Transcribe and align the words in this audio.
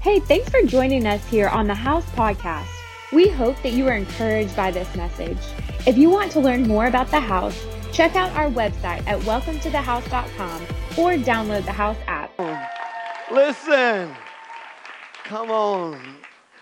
Hey, 0.00 0.18
thanks 0.18 0.48
for 0.48 0.62
joining 0.62 1.06
us 1.06 1.22
here 1.26 1.48
on 1.48 1.66
the 1.66 1.74
House 1.74 2.06
Podcast. 2.12 2.68
We 3.12 3.28
hope 3.28 3.62
that 3.62 3.74
you 3.74 3.86
are 3.86 3.92
encouraged 3.92 4.56
by 4.56 4.70
this 4.70 4.96
message. 4.96 5.36
If 5.86 5.98
you 5.98 6.08
want 6.08 6.32
to 6.32 6.40
learn 6.40 6.66
more 6.66 6.86
about 6.86 7.10
the 7.10 7.20
house, 7.20 7.66
check 7.92 8.16
out 8.16 8.32
our 8.32 8.48
website 8.48 9.06
at 9.06 9.20
welcometothehouse.com 9.20 10.62
or 10.96 11.22
download 11.22 11.66
the 11.66 11.72
House 11.72 11.98
app. 12.06 12.32
Listen, 13.30 14.16
come 15.24 15.50
on. 15.50 16.16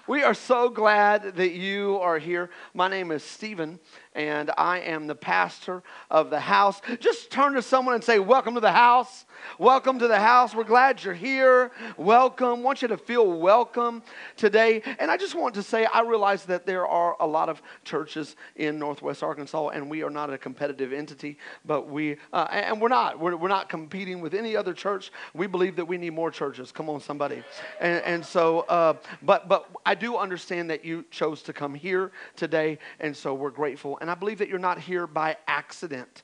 We 0.09 0.25
are 0.25 0.35
so 0.35 0.69
glad 0.69 1.37
that 1.37 1.53
you 1.53 1.99
are 1.99 2.19
here. 2.19 2.51
My 2.75 2.89
name 2.89 3.13
is 3.13 3.23
Stephen, 3.23 3.79
and 4.19 4.51
I 4.59 4.81
am 4.81 5.07
the 5.07 5.15
pastor 5.15 5.85
of 6.11 6.29
the 6.29 6.41
house. 6.41 6.83
Just 6.99 7.31
turn 7.31 7.53
to 7.55 7.63
someone 7.63 7.95
and 7.95 8.03
say, 8.03 8.19
Welcome 8.19 8.55
to 8.55 8.61
the 8.61 8.73
house. 8.73 9.25
Welcome 9.59 10.01
to 10.01 10.09
the 10.09 10.19
house. 10.19 10.57
We're 10.57 10.65
glad 10.65 11.05
you're 11.05 11.15
here. 11.15 11.71
Welcome. 11.97 12.59
I 12.59 12.63
want 12.63 12.83
you 12.83 12.89
to 12.89 12.97
feel 12.97 13.39
welcome 13.39 14.03
today. 14.37 14.83
And 14.99 15.11
I 15.11 15.17
just 15.17 15.37
want 15.37 15.55
to 15.55 15.63
say, 15.63 15.87
I 15.87 16.01
realize 16.01 16.45
that 16.47 16.67
there 16.67 16.87
are 16.87 17.17
a 17.21 17.27
lot 17.27 17.49
of 17.49 17.63
churches 17.85 18.35
in 18.57 18.79
Northwest 18.81 19.23
Arkansas, 19.23 19.69
and 19.69 19.89
we 19.89 20.03
are 20.03 20.11
not 20.11 20.33
a 20.33 20.39
competitive 20.39 20.93
entity, 20.93 21.39
but 21.65 21.89
we, 21.89 22.17
uh, 22.33 22.49
and 22.51 22.81
we're 22.81 22.89
not. 22.89 23.21
We're, 23.21 23.37
we're 23.37 23.49
not 23.49 23.69
competing 23.69 24.21
with 24.21 24.35
any 24.35 24.57
other 24.57 24.75
church. 24.75 25.13
We 25.35 25.47
believe 25.47 25.77
that 25.77 25.85
we 25.85 25.97
need 25.97 26.11
more 26.11 26.33
churches. 26.33 26.73
Come 26.73 26.91
on, 26.91 27.01
somebody. 27.01 27.45
And, 27.81 28.03
and 28.05 28.27
so, 28.27 28.61
uh, 28.61 28.95
but, 29.23 29.49
but 29.49 29.69
I 29.87 29.95
do 29.95 30.17
understand 30.17 30.71
that 30.71 30.85
you 30.85 31.05
chose 31.11 31.43
to 31.43 31.53
come 31.53 31.75
here 31.75 32.11
today, 32.35 32.79
and 32.99 33.17
so 33.17 33.35
we're 33.35 33.51
grateful. 33.51 33.99
And 34.01 34.08
I 34.11 34.15
believe 34.15 34.39
that 34.39 34.49
you're 34.49 34.59
not 34.59 34.79
here 34.79 35.07
by 35.07 35.37
accident. 35.47 36.23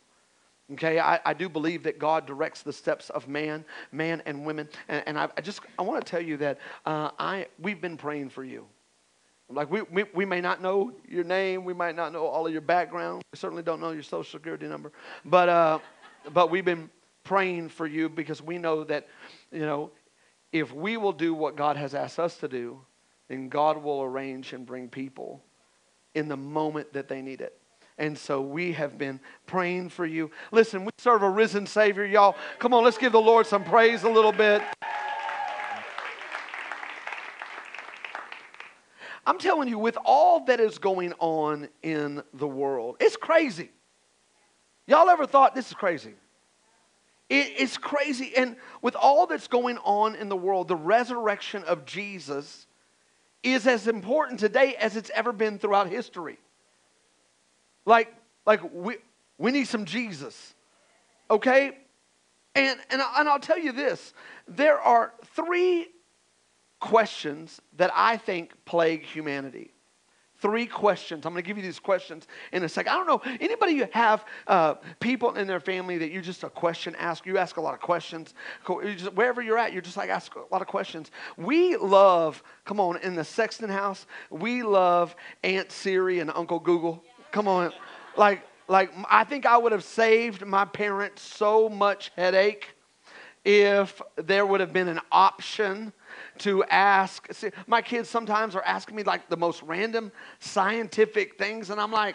Okay, 0.73 0.99
I, 0.99 1.21
I 1.27 1.35
do 1.35 1.49
believe 1.49 1.83
that 1.83 1.99
God 1.99 2.27
directs 2.27 2.63
the 2.63 2.73
steps 2.73 3.11
of 3.11 3.29
man, 3.29 3.67
man 3.93 4.23
and 4.25 4.47
women, 4.47 4.69
and, 4.89 5.03
and 5.07 5.19
I, 5.19 5.29
I 5.37 5.43
just 5.43 5.61
I 5.79 5.83
want 5.83 6.05
to 6.05 6.11
tell 6.11 6.23
you 6.23 6.39
that 6.39 6.59
uh, 6.87 7.11
I 7.19 7.49
we've 7.59 7.81
been 7.81 7.99
praying 7.99 8.31
for 8.31 8.45
you. 8.45 8.65
Like 9.51 9.71
we, 9.71 9.83
we 9.83 10.05
we 10.15 10.25
may 10.25 10.41
not 10.41 10.63
know 10.63 10.93
your 11.07 11.25
name, 11.25 11.65
we 11.65 11.75
might 11.75 11.97
not 11.97 12.15
know 12.15 12.25
all 12.25 12.47
of 12.47 12.53
your 12.53 12.63
background, 12.63 13.23
we 13.31 13.37
certainly 13.37 13.63
don't 13.63 13.79
know 13.79 13.91
your 13.91 14.03
social 14.03 14.39
security 14.39 14.67
number, 14.67 14.91
but 15.27 15.51
uh, 15.51 15.79
but 16.33 16.51
we've 16.51 16.65
been 16.65 16.89
praying 17.25 17.69
for 17.69 17.87
you 17.87 18.09
because 18.09 18.41
we 18.41 18.57
know 18.57 18.85
that 18.85 19.07
you 19.53 19.67
know 19.67 19.91
if 20.51 20.73
we 20.73 20.97
will 20.97 21.13
do 21.13 21.35
what 21.35 21.57
God 21.57 21.77
has 21.77 21.95
asked 21.95 22.19
us 22.19 22.39
to 22.39 22.49
do, 22.49 22.81
then 23.29 23.51
God 23.51 23.77
will 23.77 24.03
arrange 24.03 24.55
and 24.55 24.65
bring 24.65 24.89
people 24.89 25.43
in 26.15 26.29
the 26.29 26.37
moment 26.37 26.93
that 26.95 27.09
they 27.09 27.21
need 27.21 27.43
it. 27.43 27.59
And 27.97 28.19
so 28.19 28.41
we 28.41 28.73
have 28.73 28.99
been 28.99 29.21
praying 29.47 29.91
for 29.91 30.05
you. 30.05 30.31
Listen, 30.51 30.85
we 30.85 30.91
serve 30.99 31.23
a 31.23 31.31
risen 31.31 31.67
Savior, 31.67 32.05
y'all. 32.05 32.37
Come 32.59 32.75
on, 32.75 32.83
let's 32.83 32.99
give 32.99 33.13
the 33.13 33.21
Lord 33.21 33.47
some 33.47 33.65
praise 33.65 34.03
a 34.03 34.09
little 34.09 34.33
bit. 34.33 34.63
I'm 39.27 39.39
telling 39.39 39.69
you, 39.69 39.79
with 39.79 39.97
all 40.05 40.45
that 40.47 40.61
is 40.61 40.79
going 40.79 41.15
on 41.19 41.69
in 41.83 42.23
the 42.35 42.49
world, 42.49 42.97
it's 43.01 43.17
crazy. 43.17 43.71
Y'all 44.87 45.09
ever 45.09 45.27
thought 45.27 45.55
this 45.55 45.69
is 45.69 45.75
crazy? 45.75 46.15
it's 47.31 47.79
crazy. 47.79 48.37
And 48.37 48.57
with 48.83 48.95
all 48.95 49.27
that's 49.27 49.49
going 49.49 49.79
on 49.79 50.15
in 50.15 50.29
the 50.29 50.37
world, 50.37 50.69
the 50.69 50.77
resurrection 50.77 51.65
of 51.65 51.87
Jesus 51.87 52.67
is 53.43 53.67
as 53.67 53.89
important 53.89 54.41
today 54.41 54.75
as 54.79 54.95
it's 54.95 55.11
ever 55.15 55.33
been 55.33 55.59
throughout 55.59 55.89
history. 55.89 56.39
Like, 57.87 58.15
like 58.47 58.61
we, 58.73 58.97
we 59.39 59.51
need 59.51 59.67
some 59.67 59.85
Jesus. 59.85 60.55
Okay? 61.31 61.79
And, 62.55 62.79
and, 62.91 63.03
and 63.19 63.29
I'll 63.29 63.41
tell 63.41 63.59
you 63.59 63.73
this 63.73 64.13
there 64.47 64.79
are 64.79 65.13
three 65.35 65.89
questions 66.81 67.61
that 67.77 67.91
I 67.95 68.17
think 68.17 68.53
plague 68.65 69.03
humanity. 69.03 69.71
Three 70.39 70.67
questions. 70.67 71.25
I'm 71.25 71.33
going 71.33 71.43
to 71.43 71.47
give 71.47 71.57
you 71.57 71.63
these 71.63 71.79
questions 71.79 72.27
in 72.53 72.65
a 72.65 72.69
second. 72.69 72.93
I 72.93 72.97
don't 72.97 73.07
know 73.07 73.23
anybody 73.41 73.73
you 73.73 73.89
have 73.93 74.27
uh, 74.47 74.75
people 75.01 75.37
in 75.37 75.47
their 75.47 75.61
family 75.61 75.97
that 75.99 76.11
you 76.11 76.21
just 76.21 76.43
a 76.45 76.51
question 76.51 76.95
ask. 76.97 77.25
You 77.25 77.39
ask 77.39 77.57
a 77.57 77.63
lot 77.63 77.73
of 77.73 77.81
questions. 77.81 78.35
You 78.69 78.95
just, 78.95 79.15
wherever 79.15 79.41
you're 79.41 79.57
at, 79.57 79.73
you're 79.73 79.81
just 79.81 79.97
like 79.97 80.11
ask 80.11 80.35
a 80.35 80.41
lot 80.53 80.61
of 80.61 80.67
questions. 80.67 81.11
We 81.39 81.77
love. 81.77 82.43
Come 82.67 82.79
on, 82.81 82.99
in 82.99 83.15
the 83.15 83.25
Sexton 83.25 83.71
house, 83.71 84.07
we 84.29 84.63
love 84.63 85.17
Aunt 85.45 85.73
Siri 85.73 86.19
and 86.19 86.31
Uncle 86.35 86.59
Google. 86.59 87.03
Come 87.35 87.49
on. 87.49 87.73
Like, 88.17 88.45
like 88.69 88.93
I 89.11 89.25
think 89.25 89.45
I 89.45 89.57
would 89.57 89.73
have 89.73 89.83
saved 89.83 90.47
my 90.47 90.65
parents 90.65 91.21
so 91.21 91.69
much 91.69 92.13
headache 92.15 92.69
if 93.45 94.01
there 94.15 94.47
would 94.47 94.61
have 94.61 94.73
been 94.73 94.87
an 94.87 95.01
option 95.11 95.93
to 96.39 96.63
ask. 96.67 97.27
See, 97.33 97.51
my 97.67 97.83
kids 97.83 98.09
sometimes 98.09 98.55
are 98.55 98.63
asking 98.63 98.95
me 98.95 99.03
like 99.03 99.29
the 99.29 99.37
most 99.37 99.65
random 99.65 100.13
scientific 100.39 101.37
things, 101.37 101.71
and 101.71 101.81
I'm 101.81 101.91
like, 101.91 102.15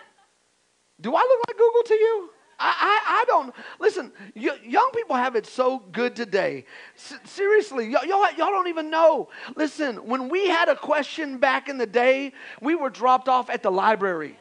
do 1.02 1.14
I 1.14 1.20
look 1.20 1.48
like 1.50 1.58
Google 1.58 1.84
to 1.84 1.94
you? 1.96 2.30
I, 2.58 2.76
I, 2.80 3.22
I 3.22 3.26
don't. 3.28 3.54
Listen, 3.82 4.14
young 4.36 4.92
people 4.94 5.18
have 5.18 5.36
it 5.36 5.46
so 5.46 5.80
good 5.92 6.16
today. 6.16 6.64
S- 6.96 7.20
seriously, 7.26 7.90
y'all, 7.90 8.06
y'all 8.06 8.32
don't 8.38 8.70
even 8.70 8.90
know. 8.90 9.28
Listen, 9.58 9.98
when 10.08 10.30
we 10.30 10.48
had 10.48 10.70
a 10.70 10.78
question 10.78 11.40
back 11.40 11.68
in 11.68 11.78
the 11.78 11.86
day, 11.86 12.32
we 12.62 12.74
were 12.74 12.90
dropped 12.90 13.28
off 13.28 13.50
at 13.50 13.64
the 13.64 13.72
library. 13.72 14.38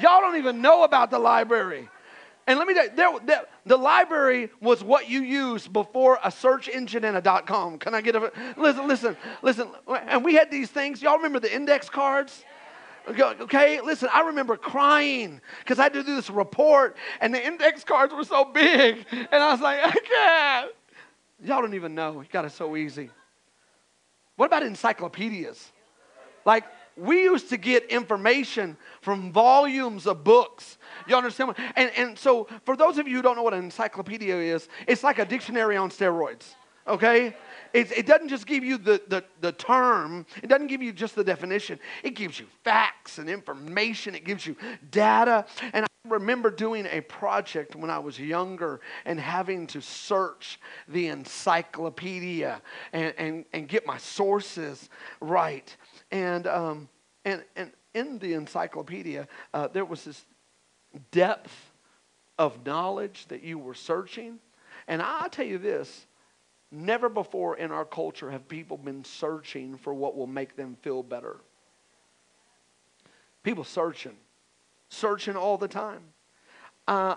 Y'all 0.00 0.20
don't 0.20 0.36
even 0.36 0.60
know 0.60 0.84
about 0.84 1.10
the 1.10 1.18
library. 1.18 1.88
And 2.46 2.58
let 2.58 2.68
me 2.68 2.74
tell 2.74 2.84
you, 2.84 2.90
there, 2.94 3.10
there, 3.24 3.44
the 3.64 3.76
library 3.76 4.50
was 4.60 4.84
what 4.84 5.08
you 5.08 5.20
used 5.20 5.72
before 5.72 6.18
a 6.22 6.30
search 6.30 6.68
engine 6.68 7.04
and 7.04 7.16
a 7.16 7.20
dot 7.20 7.46
com. 7.46 7.78
Can 7.78 7.92
I 7.94 8.00
get 8.00 8.14
a 8.14 8.30
listen, 8.56 8.86
listen, 8.86 9.16
listen? 9.42 9.68
And 9.88 10.24
we 10.24 10.34
had 10.34 10.50
these 10.50 10.70
things. 10.70 11.02
Y'all 11.02 11.16
remember 11.16 11.40
the 11.40 11.52
index 11.52 11.88
cards? 11.88 12.44
Okay, 13.08 13.80
listen, 13.80 14.08
I 14.12 14.22
remember 14.22 14.56
crying 14.56 15.40
because 15.60 15.78
I 15.78 15.84
had 15.84 15.92
to 15.94 16.02
do 16.02 16.14
this 16.14 16.28
report 16.28 16.96
and 17.20 17.34
the 17.34 17.44
index 17.44 17.84
cards 17.84 18.12
were 18.14 18.24
so 18.24 18.44
big. 18.44 19.04
And 19.10 19.42
I 19.42 19.52
was 19.52 19.60
like, 19.60 19.80
I 19.82 19.90
can't. 19.90 20.72
Y'all 21.44 21.62
don't 21.62 21.74
even 21.74 21.94
know. 21.94 22.20
You 22.20 22.26
got 22.30 22.44
it 22.44 22.52
so 22.52 22.76
easy. 22.76 23.10
What 24.36 24.46
about 24.46 24.62
encyclopedias? 24.62 25.72
Like, 26.44 26.64
we 26.96 27.22
used 27.22 27.50
to 27.50 27.56
get 27.56 27.84
information 27.90 28.76
from 29.02 29.32
volumes 29.32 30.06
of 30.06 30.24
books. 30.24 30.78
You 31.06 31.16
understand? 31.16 31.54
And, 31.76 31.90
and 31.96 32.18
so, 32.18 32.48
for 32.64 32.76
those 32.76 32.98
of 32.98 33.06
you 33.06 33.16
who 33.16 33.22
don't 33.22 33.36
know 33.36 33.42
what 33.42 33.54
an 33.54 33.64
encyclopedia 33.64 34.34
is, 34.34 34.68
it's 34.86 35.02
like 35.04 35.18
a 35.18 35.24
dictionary 35.24 35.76
on 35.76 35.90
steroids, 35.90 36.54
okay? 36.88 37.36
It, 37.72 37.92
it 37.92 38.06
doesn't 38.06 38.28
just 38.28 38.46
give 38.46 38.64
you 38.64 38.78
the, 38.78 39.02
the, 39.08 39.24
the 39.40 39.52
term, 39.52 40.24
it 40.42 40.46
doesn't 40.46 40.68
give 40.68 40.82
you 40.82 40.92
just 40.92 41.14
the 41.14 41.24
definition. 41.24 41.78
It 42.02 42.14
gives 42.14 42.40
you 42.40 42.46
facts 42.64 43.18
and 43.18 43.28
information, 43.28 44.14
it 44.14 44.24
gives 44.24 44.46
you 44.46 44.56
data. 44.90 45.44
And 45.74 45.84
I 45.84 45.88
remember 46.10 46.50
doing 46.50 46.86
a 46.90 47.00
project 47.00 47.76
when 47.76 47.90
I 47.90 47.98
was 47.98 48.18
younger 48.18 48.80
and 49.04 49.18
having 49.18 49.66
to 49.68 49.80
search 49.80 50.60
the 50.88 51.08
encyclopedia 51.08 52.60
and, 52.92 53.14
and, 53.18 53.44
and 53.52 53.68
get 53.68 53.86
my 53.86 53.98
sources 53.98 54.88
right. 55.20 55.76
And, 56.10 56.46
um, 56.46 56.88
and, 57.24 57.44
and 57.56 57.72
in 57.94 58.18
the 58.18 58.34
encyclopedia, 58.34 59.26
uh, 59.54 59.68
there 59.68 59.84
was 59.84 60.04
this 60.04 60.24
depth 61.10 61.72
of 62.38 62.64
knowledge 62.64 63.26
that 63.28 63.42
you 63.42 63.58
were 63.58 63.74
searching. 63.74 64.38
And 64.88 65.02
I'll 65.02 65.28
tell 65.28 65.46
you 65.46 65.58
this 65.58 66.06
never 66.70 67.08
before 67.08 67.56
in 67.56 67.70
our 67.70 67.84
culture 67.84 68.30
have 68.30 68.48
people 68.48 68.76
been 68.76 69.04
searching 69.04 69.76
for 69.76 69.94
what 69.94 70.16
will 70.16 70.26
make 70.26 70.56
them 70.56 70.76
feel 70.82 71.02
better. 71.02 71.36
People 73.42 73.64
searching, 73.64 74.16
searching 74.88 75.36
all 75.36 75.58
the 75.58 75.68
time. 75.68 76.02
Uh, 76.86 77.16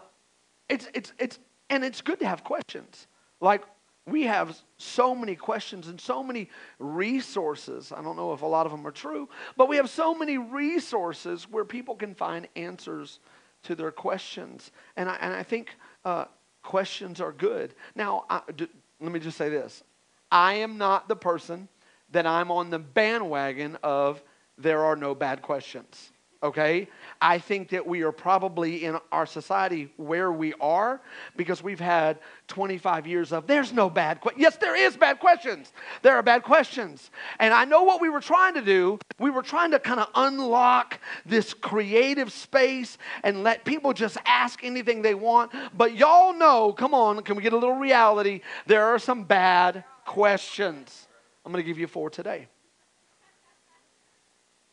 it's, 0.68 0.88
it's, 0.94 1.14
it's, 1.20 1.40
and 1.70 1.84
it's 1.84 2.02
good 2.02 2.20
to 2.20 2.28
have 2.28 2.44
questions. 2.44 3.08
Like, 3.42 3.64
we 4.06 4.24
have 4.24 4.58
so 4.78 5.14
many 5.14 5.36
questions 5.36 5.88
and 5.88 6.00
so 6.00 6.24
many 6.24 6.50
resources. 6.80 7.92
I 7.96 8.02
don't 8.02 8.16
know 8.16 8.34
if 8.34 8.42
a 8.42 8.46
lot 8.48 8.66
of 8.66 8.72
them 8.72 8.86
are 8.88 8.92
true, 8.92 9.30
but 9.56 9.70
we 9.70 9.78
have 9.78 9.90
so 9.90 10.16
many 10.16 10.38
resources 10.38 11.50
where 11.50 11.66
people 11.66 11.96
can 11.96 12.16
find 12.16 12.48
answers 12.56 13.20
to 13.64 13.76
their 13.76 13.92
questions. 13.92 14.72
And 14.96 15.10
I, 15.10 15.18
and 15.22 15.34
I 15.34 15.44
think 15.44 15.76
uh, 16.06 16.26
questions 16.64 17.22
are 17.22 17.32
good. 17.32 17.76
Now, 17.96 18.26
I, 18.30 18.42
d- 18.56 18.70
let 19.00 19.12
me 19.12 19.20
just 19.20 19.38
say 19.38 19.50
this 19.50 19.84
I 20.32 20.56
am 20.56 20.78
not 20.78 21.08
the 21.08 21.16
person 21.16 21.68
that 22.12 22.26
I'm 22.26 22.52
on 22.52 22.70
the 22.70 22.80
bandwagon 22.80 23.78
of 23.84 24.24
there 24.58 24.84
are 24.84 24.96
no 24.96 25.14
bad 25.14 25.42
questions 25.42 26.12
okay? 26.42 26.88
I 27.22 27.38
think 27.38 27.70
that 27.70 27.86
we 27.86 28.02
are 28.04 28.12
probably 28.12 28.86
in 28.86 28.98
our 29.12 29.26
society 29.26 29.92
where 29.98 30.32
we 30.32 30.54
are 30.62 31.02
because 31.36 31.62
we've 31.62 31.80
had 31.80 32.20
25 32.48 33.08
years 33.08 33.34
of 33.34 33.46
there's 33.46 33.74
no 33.74 33.90
bad 33.90 34.22
questions. 34.22 34.42
Yes, 34.42 34.58
there 34.58 34.76
is 34.76 34.96
bad 34.96 35.20
questions. 35.20 35.74
There 36.02 36.16
are 36.16 36.24
bad 36.24 36.44
questions. 36.44 37.12
And 37.40 37.54
I 37.54 37.66
know 37.66 37.84
what 37.84 38.02
we 38.02 38.10
were 38.10 38.22
trying 38.22 38.54
to 38.54 38.62
do. 38.62 39.00
We 39.20 39.32
were 39.32 39.42
trying 39.42 39.72
to 39.72 39.80
kind 39.80 40.00
of 40.00 40.08
unlock 40.16 41.00
this 41.26 41.54
creative 41.54 42.32
space 42.32 42.98
and 43.24 43.44
let 43.44 43.66
people 43.66 43.94
just 43.94 44.18
ask 44.26 44.64
anything 44.64 45.02
they 45.02 45.16
want. 45.16 45.52
But 45.76 45.96
y'all 45.96 46.34
know, 46.34 46.72
come 46.72 46.94
on, 46.94 47.22
can 47.24 47.36
we 47.36 47.44
get 47.44 47.54
a 47.54 47.58
little 47.58 47.76
reality? 47.76 48.42
There 48.66 48.86
are 48.86 49.00
some 49.00 49.26
bad 49.26 49.84
questions. 50.06 51.08
I'm 51.46 51.52
going 51.52 51.64
to 51.64 51.68
give 51.68 51.80
you 51.80 51.88
four 51.88 52.10
today. 52.10 52.48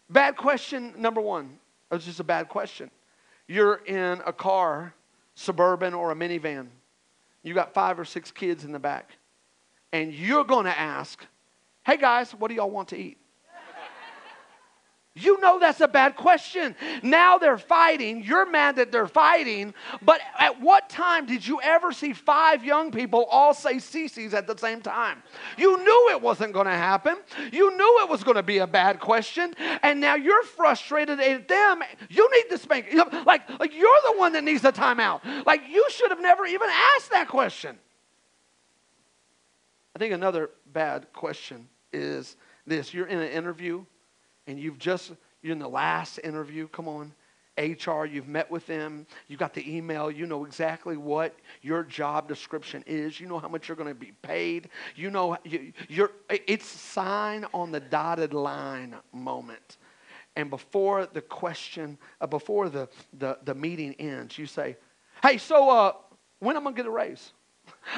Bad 0.08 0.36
question 0.36 0.94
number 0.96 1.20
one. 1.20 1.58
It's 1.90 2.04
just 2.04 2.20
a 2.20 2.24
bad 2.24 2.48
question. 2.48 2.90
You're 3.48 3.76
in 3.86 4.20
a 4.26 4.32
car, 4.32 4.94
suburban 5.34 5.94
or 5.94 6.10
a 6.10 6.14
minivan. 6.14 6.68
You 7.42 7.54
got 7.54 7.74
five 7.74 7.98
or 7.98 8.04
six 8.04 8.30
kids 8.30 8.64
in 8.64 8.72
the 8.72 8.78
back. 8.78 9.10
And 9.92 10.12
you're 10.12 10.44
going 10.44 10.64
to 10.64 10.78
ask, 10.78 11.24
hey 11.84 11.96
guys, 11.96 12.32
what 12.32 12.48
do 12.48 12.54
y'all 12.54 12.70
want 12.70 12.88
to 12.88 12.96
eat? 12.96 13.18
You 15.18 15.40
know 15.40 15.58
that's 15.58 15.80
a 15.80 15.88
bad 15.88 16.14
question. 16.14 16.76
Now 17.02 17.38
they're 17.38 17.56
fighting. 17.56 18.22
You're 18.22 18.44
mad 18.48 18.76
that 18.76 18.92
they're 18.92 19.06
fighting. 19.06 19.72
But 20.02 20.20
at 20.38 20.60
what 20.60 20.90
time 20.90 21.24
did 21.24 21.46
you 21.46 21.58
ever 21.62 21.90
see 21.90 22.12
five 22.12 22.62
young 22.62 22.90
people 22.90 23.24
all 23.30 23.54
say 23.54 23.76
CiCi's 23.76 24.34
at 24.34 24.46
the 24.46 24.56
same 24.58 24.82
time? 24.82 25.22
You 25.56 25.82
knew 25.82 26.10
it 26.10 26.20
wasn't 26.20 26.52
going 26.52 26.66
to 26.66 26.72
happen. 26.72 27.16
You 27.50 27.74
knew 27.74 28.00
it 28.02 28.10
was 28.10 28.22
going 28.24 28.36
to 28.36 28.42
be 28.42 28.58
a 28.58 28.66
bad 28.66 29.00
question. 29.00 29.54
And 29.82 30.02
now 30.02 30.16
you're 30.16 30.44
frustrated 30.44 31.18
at 31.18 31.48
them. 31.48 31.82
You 32.10 32.30
need 32.30 32.50
to 32.50 32.58
spank. 32.58 32.92
Like, 33.24 33.48
like 33.58 33.72
you're 33.74 34.00
the 34.12 34.18
one 34.18 34.34
that 34.34 34.44
needs 34.44 34.60
the 34.60 34.72
timeout. 34.72 35.46
Like 35.46 35.62
you 35.70 35.86
should 35.88 36.10
have 36.10 36.20
never 36.20 36.44
even 36.44 36.68
asked 36.68 37.10
that 37.12 37.28
question. 37.28 37.78
I 39.94 39.98
think 39.98 40.12
another 40.12 40.50
bad 40.70 41.06
question 41.14 41.68
is 41.90 42.36
this 42.66 42.92
you're 42.92 43.06
in 43.06 43.18
an 43.18 43.30
interview 43.30 43.86
and 44.46 44.58
you've 44.58 44.78
just, 44.78 45.12
you're 45.42 45.52
in 45.52 45.58
the 45.58 45.68
last 45.68 46.18
interview, 46.22 46.68
come 46.68 46.88
on. 46.88 47.12
HR, 47.58 48.04
you've 48.04 48.28
met 48.28 48.50
with 48.50 48.66
them, 48.66 49.06
you 49.28 49.38
got 49.38 49.54
the 49.54 49.74
email, 49.74 50.10
you 50.10 50.26
know 50.26 50.44
exactly 50.44 50.98
what 50.98 51.34
your 51.62 51.82
job 51.82 52.28
description 52.28 52.84
is, 52.86 53.18
you 53.18 53.26
know 53.26 53.38
how 53.38 53.48
much 53.48 53.66
you're 53.66 53.76
going 53.78 53.88
to 53.88 53.94
be 53.94 54.12
paid, 54.20 54.68
you 54.94 55.10
know, 55.10 55.38
you, 55.42 55.72
you're, 55.88 56.10
it's 56.28 56.66
sign 56.66 57.46
on 57.54 57.72
the 57.72 57.80
dotted 57.80 58.34
line 58.34 58.94
moment. 59.12 59.78
And 60.36 60.50
before 60.50 61.06
the 61.06 61.22
question, 61.22 61.96
uh, 62.20 62.26
before 62.26 62.68
the, 62.68 62.88
the, 63.18 63.38
the 63.44 63.54
meeting 63.54 63.94
ends, 63.94 64.36
you 64.36 64.44
say, 64.44 64.76
hey, 65.22 65.38
so 65.38 65.70
uh, 65.70 65.92
when 66.40 66.56
am 66.56 66.62
I 66.62 66.64
going 66.64 66.74
to 66.74 66.82
get 66.82 66.86
a 66.86 66.90
raise? 66.90 67.32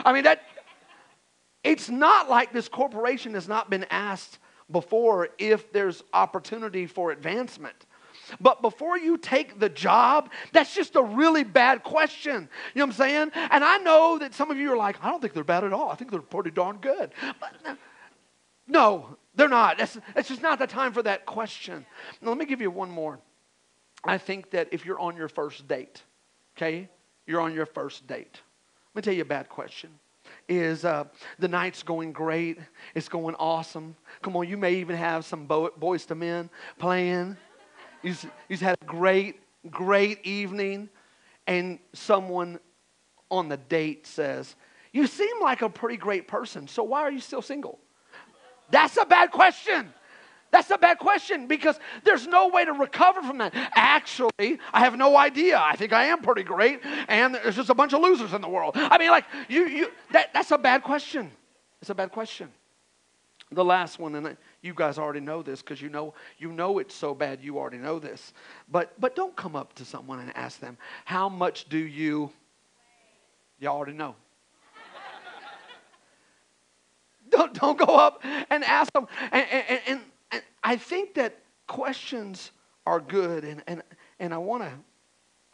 I 0.04 0.12
mean, 0.12 0.22
that, 0.22 0.42
it's 1.64 1.88
not 1.90 2.30
like 2.30 2.52
this 2.52 2.68
corporation 2.68 3.34
has 3.34 3.48
not 3.48 3.70
been 3.70 3.86
asked 3.90 4.38
before 4.70 5.28
if 5.38 5.72
there's 5.72 6.02
opportunity 6.12 6.86
for 6.86 7.10
advancement. 7.10 7.86
But 8.40 8.60
before 8.60 8.98
you 8.98 9.16
take 9.16 9.58
the 9.58 9.70
job, 9.70 10.30
that's 10.52 10.74
just 10.74 10.96
a 10.96 11.02
really 11.02 11.44
bad 11.44 11.82
question. 11.82 12.48
You 12.74 12.80
know 12.80 12.86
what 12.86 12.90
I'm 12.90 12.92
saying? 12.92 13.30
And 13.34 13.64
I 13.64 13.78
know 13.78 14.18
that 14.18 14.34
some 14.34 14.50
of 14.50 14.58
you 14.58 14.72
are 14.72 14.76
like, 14.76 15.02
I 15.02 15.08
don't 15.08 15.20
think 15.20 15.32
they're 15.32 15.44
bad 15.44 15.64
at 15.64 15.72
all. 15.72 15.90
I 15.90 15.94
think 15.94 16.10
they're 16.10 16.20
pretty 16.20 16.50
darn 16.50 16.76
good. 16.76 17.12
But 17.40 17.78
no, 18.66 19.16
they're 19.34 19.48
not. 19.48 19.78
That's 19.78 20.28
just 20.28 20.42
not 20.42 20.58
the 20.58 20.66
time 20.66 20.92
for 20.92 21.02
that 21.04 21.24
question. 21.24 21.86
Now, 22.20 22.28
let 22.28 22.38
me 22.38 22.44
give 22.44 22.60
you 22.60 22.70
one 22.70 22.90
more. 22.90 23.18
I 24.04 24.18
think 24.18 24.50
that 24.50 24.68
if 24.72 24.84
you're 24.84 25.00
on 25.00 25.16
your 25.16 25.28
first 25.28 25.66
date, 25.66 26.02
okay, 26.56 26.88
you're 27.26 27.40
on 27.40 27.54
your 27.54 27.66
first 27.66 28.06
date. 28.06 28.40
Let 28.94 28.96
me 28.96 29.02
tell 29.02 29.14
you 29.14 29.22
a 29.22 29.26
bad 29.26 29.48
question 29.48 29.90
is 30.48 30.84
uh, 30.84 31.04
the 31.38 31.48
night's 31.48 31.82
going 31.82 32.12
great. 32.12 32.58
It's 32.94 33.08
going 33.08 33.34
awesome. 33.36 33.96
Come 34.22 34.36
on, 34.36 34.48
you 34.48 34.56
may 34.56 34.74
even 34.74 34.96
have 34.96 35.24
some 35.24 35.46
bo- 35.46 35.72
Boyz 35.78 36.10
II 36.10 36.16
Men 36.16 36.50
playing. 36.78 37.36
You've, 38.02 38.30
you've 38.48 38.60
had 38.60 38.76
a 38.80 38.84
great, 38.84 39.40
great 39.70 40.24
evening, 40.24 40.88
and 41.46 41.78
someone 41.92 42.58
on 43.30 43.48
the 43.48 43.56
date 43.56 44.06
says, 44.06 44.56
You 44.92 45.06
seem 45.06 45.40
like 45.42 45.62
a 45.62 45.68
pretty 45.68 45.96
great 45.96 46.28
person, 46.28 46.68
so 46.68 46.82
why 46.82 47.02
are 47.02 47.10
you 47.10 47.20
still 47.20 47.42
single? 47.42 47.78
That's 48.70 48.96
a 48.96 49.04
bad 49.04 49.30
question. 49.30 49.92
That's 50.50 50.70
a 50.70 50.78
bad 50.78 50.98
question 50.98 51.46
because 51.46 51.78
there's 52.04 52.26
no 52.26 52.48
way 52.48 52.64
to 52.64 52.72
recover 52.72 53.22
from 53.22 53.38
that. 53.38 53.52
Actually, 53.74 54.58
I 54.72 54.80
have 54.80 54.96
no 54.96 55.16
idea. 55.16 55.58
I 55.58 55.76
think 55.76 55.92
I 55.92 56.04
am 56.04 56.22
pretty 56.22 56.42
great, 56.42 56.80
and 57.08 57.34
there's 57.34 57.56
just 57.56 57.68
a 57.68 57.74
bunch 57.74 57.92
of 57.92 58.00
losers 58.00 58.32
in 58.32 58.40
the 58.40 58.48
world. 58.48 58.72
I 58.76 58.96
mean, 58.96 59.10
like, 59.10 59.24
you, 59.48 59.66
you, 59.66 59.90
that, 60.12 60.32
that's 60.32 60.50
a 60.50 60.58
bad 60.58 60.82
question. 60.82 61.30
It's 61.80 61.90
a 61.90 61.94
bad 61.94 62.12
question. 62.12 62.48
The 63.50 63.64
last 63.64 63.98
one, 63.98 64.14
and 64.14 64.36
you 64.62 64.74
guys 64.74 64.98
already 64.98 65.20
know 65.20 65.42
this 65.42 65.62
because 65.62 65.80
you 65.80 65.88
know 65.88 66.12
you 66.38 66.52
know 66.52 66.78
it's 66.78 66.94
so 66.94 67.14
bad. 67.14 67.42
You 67.42 67.58
already 67.58 67.78
know 67.78 67.98
this, 67.98 68.34
but 68.70 68.92
but 69.00 69.16
don't 69.16 69.34
come 69.36 69.56
up 69.56 69.74
to 69.76 69.86
someone 69.86 70.18
and 70.18 70.36
ask 70.36 70.60
them 70.60 70.76
how 71.06 71.30
much 71.30 71.66
do 71.70 71.78
you. 71.78 72.30
Y'all 73.58 73.76
already 73.76 73.94
know. 73.94 74.16
don't 77.30 77.54
don't 77.54 77.78
go 77.78 77.96
up 77.96 78.22
and 78.50 78.62
ask 78.64 78.92
them 78.92 79.06
and, 79.32 79.46
and, 79.50 79.80
and 79.86 80.00
I 80.62 80.76
think 80.76 81.14
that 81.14 81.38
questions 81.66 82.50
are 82.86 83.00
good, 83.00 83.44
and, 83.44 83.62
and, 83.66 83.82
and 84.18 84.34
I 84.34 84.38
want 84.38 84.62
to 84.62 84.72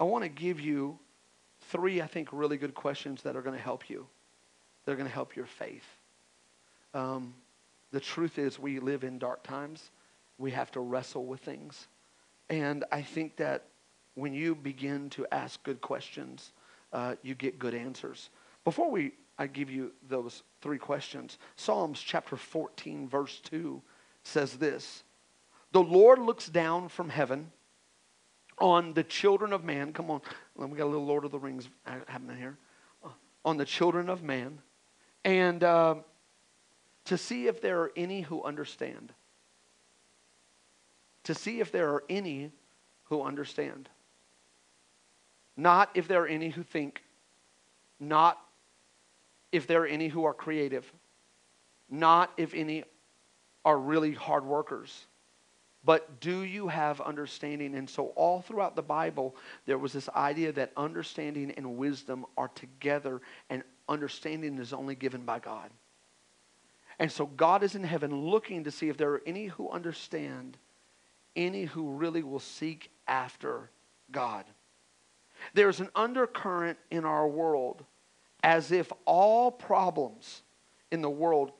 I 0.00 0.04
wanna 0.04 0.28
give 0.28 0.60
you 0.60 0.98
three, 1.68 2.00
I 2.00 2.06
think, 2.06 2.28
really 2.32 2.56
good 2.56 2.74
questions 2.74 3.22
that 3.22 3.36
are 3.36 3.42
going 3.42 3.56
to 3.56 3.62
help 3.62 3.88
you. 3.88 4.06
They're 4.84 4.96
going 4.96 5.08
to 5.08 5.14
help 5.14 5.36
your 5.36 5.46
faith. 5.46 5.86
Um, 6.92 7.34
the 7.90 8.00
truth 8.00 8.38
is, 8.38 8.58
we 8.58 8.80
live 8.80 9.04
in 9.04 9.18
dark 9.18 9.42
times. 9.42 9.90
We 10.38 10.50
have 10.50 10.70
to 10.72 10.80
wrestle 10.80 11.24
with 11.24 11.40
things. 11.40 11.88
And 12.50 12.84
I 12.92 13.02
think 13.02 13.36
that 13.36 13.64
when 14.14 14.34
you 14.34 14.54
begin 14.54 15.10
to 15.10 15.26
ask 15.32 15.62
good 15.62 15.80
questions, 15.80 16.52
uh, 16.92 17.14
you 17.22 17.34
get 17.34 17.58
good 17.58 17.74
answers. 17.74 18.30
Before 18.64 18.90
we, 18.90 19.12
I 19.38 19.46
give 19.46 19.70
you 19.70 19.92
those 20.08 20.42
three 20.60 20.78
questions, 20.78 21.38
Psalms 21.56 22.00
chapter 22.00 22.36
14, 22.36 23.08
verse 23.08 23.40
2 23.44 23.80
says 24.24 24.54
this 24.54 25.04
The 25.72 25.82
Lord 25.82 26.18
looks 26.18 26.48
down 26.48 26.88
from 26.88 27.08
heaven 27.08 27.52
on 28.58 28.94
the 28.94 29.04
children 29.04 29.52
of 29.52 29.64
man. 29.64 29.92
Come 29.92 30.10
on, 30.10 30.20
we 30.56 30.76
got 30.76 30.84
a 30.84 30.86
little 30.86 31.06
Lord 31.06 31.24
of 31.24 31.30
the 31.30 31.38
Rings 31.38 31.68
happening 31.84 32.36
here. 32.36 32.56
On 33.44 33.58
the 33.58 33.64
children 33.66 34.08
of 34.08 34.22
man, 34.22 34.58
and 35.24 35.62
uh, 35.62 35.96
to 37.06 37.18
see 37.18 37.46
if 37.46 37.60
there 37.60 37.80
are 37.82 37.92
any 37.94 38.22
who 38.22 38.42
understand. 38.42 39.12
To 41.24 41.34
see 41.34 41.60
if 41.60 41.70
there 41.70 41.90
are 41.90 42.04
any 42.08 42.52
who 43.04 43.22
understand. 43.22 43.88
Not 45.56 45.90
if 45.94 46.08
there 46.08 46.22
are 46.22 46.26
any 46.26 46.48
who 46.48 46.62
think. 46.62 47.02
Not 48.00 48.40
if 49.52 49.66
there 49.66 49.82
are 49.82 49.86
any 49.86 50.08
who 50.08 50.24
are 50.24 50.34
creative. 50.34 50.90
Not 51.90 52.32
if 52.36 52.54
any 52.54 52.84
are 53.64 53.78
really 53.78 54.12
hard 54.12 54.44
workers. 54.44 55.06
But 55.84 56.20
do 56.20 56.40
you 56.40 56.68
have 56.68 57.00
understanding? 57.00 57.74
And 57.74 57.88
so, 57.88 58.06
all 58.16 58.40
throughout 58.40 58.74
the 58.74 58.82
Bible, 58.82 59.36
there 59.66 59.76
was 59.76 59.92
this 59.92 60.08
idea 60.10 60.50
that 60.52 60.72
understanding 60.76 61.52
and 61.56 61.76
wisdom 61.76 62.24
are 62.38 62.48
together, 62.48 63.20
and 63.50 63.62
understanding 63.88 64.58
is 64.58 64.72
only 64.72 64.94
given 64.94 65.24
by 65.24 65.40
God. 65.40 65.70
And 66.98 67.12
so, 67.12 67.26
God 67.26 67.62
is 67.62 67.74
in 67.74 67.84
heaven 67.84 68.14
looking 68.14 68.64
to 68.64 68.70
see 68.70 68.88
if 68.88 68.96
there 68.96 69.10
are 69.10 69.22
any 69.26 69.46
who 69.46 69.68
understand, 69.68 70.56
any 71.36 71.64
who 71.64 71.90
really 71.90 72.22
will 72.22 72.40
seek 72.40 72.90
after 73.06 73.70
God. 74.10 74.46
There's 75.52 75.80
an 75.80 75.90
undercurrent 75.94 76.78
in 76.90 77.04
our 77.04 77.28
world 77.28 77.84
as 78.42 78.72
if 78.72 78.90
all 79.04 79.50
problems 79.50 80.42
in 80.90 81.02
the 81.02 81.10
world 81.10 81.52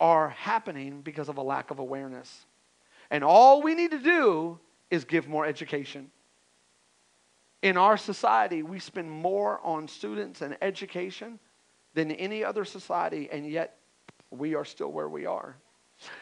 are 0.00 0.30
happening 0.30 1.00
because 1.00 1.28
of 1.28 1.38
a 1.38 1.42
lack 1.42 1.70
of 1.70 1.78
awareness. 1.78 2.46
And 3.10 3.24
all 3.24 3.62
we 3.62 3.74
need 3.74 3.90
to 3.90 3.98
do 3.98 4.58
is 4.90 5.04
give 5.04 5.28
more 5.28 5.46
education. 5.46 6.10
In 7.62 7.76
our 7.76 7.96
society, 7.96 8.62
we 8.62 8.78
spend 8.78 9.10
more 9.10 9.60
on 9.64 9.88
students 9.88 10.42
and 10.42 10.56
education 10.62 11.38
than 11.94 12.12
any 12.12 12.44
other 12.44 12.64
society, 12.64 13.28
and 13.32 13.46
yet 13.50 13.78
we 14.30 14.54
are 14.54 14.64
still 14.64 14.92
where 14.92 15.08
we 15.08 15.26
are. 15.26 15.56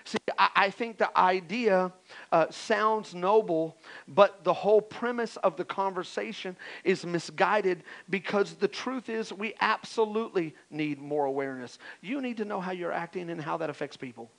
See, 0.04 0.18
I, 0.38 0.71
think 0.71 0.97
the 0.97 1.16
idea 1.18 1.92
uh, 2.33 2.47
sounds 2.50 3.14
noble, 3.14 3.76
but 4.09 4.42
the 4.42 4.52
whole 4.52 4.80
premise 4.80 5.37
of 5.38 5.56
the 5.56 5.64
conversation 5.64 6.56
is 6.83 7.04
misguided 7.04 7.85
because 8.09 8.54
the 8.54 8.68
truth 8.68 9.11
is 9.11 9.33
we 9.33 9.54
absolutely 9.61 10.54
need 10.71 10.99
more 10.99 11.26
awareness. 11.26 11.78
You 12.00 12.23
need 12.23 12.38
to 12.38 12.47
know 12.47 12.61
how 12.61 12.73
you're 12.73 12.92
acting 12.92 13.28
and 13.28 13.40
how 13.40 13.59
that 13.59 13.68
affects 13.68 13.99
people. 13.99 14.30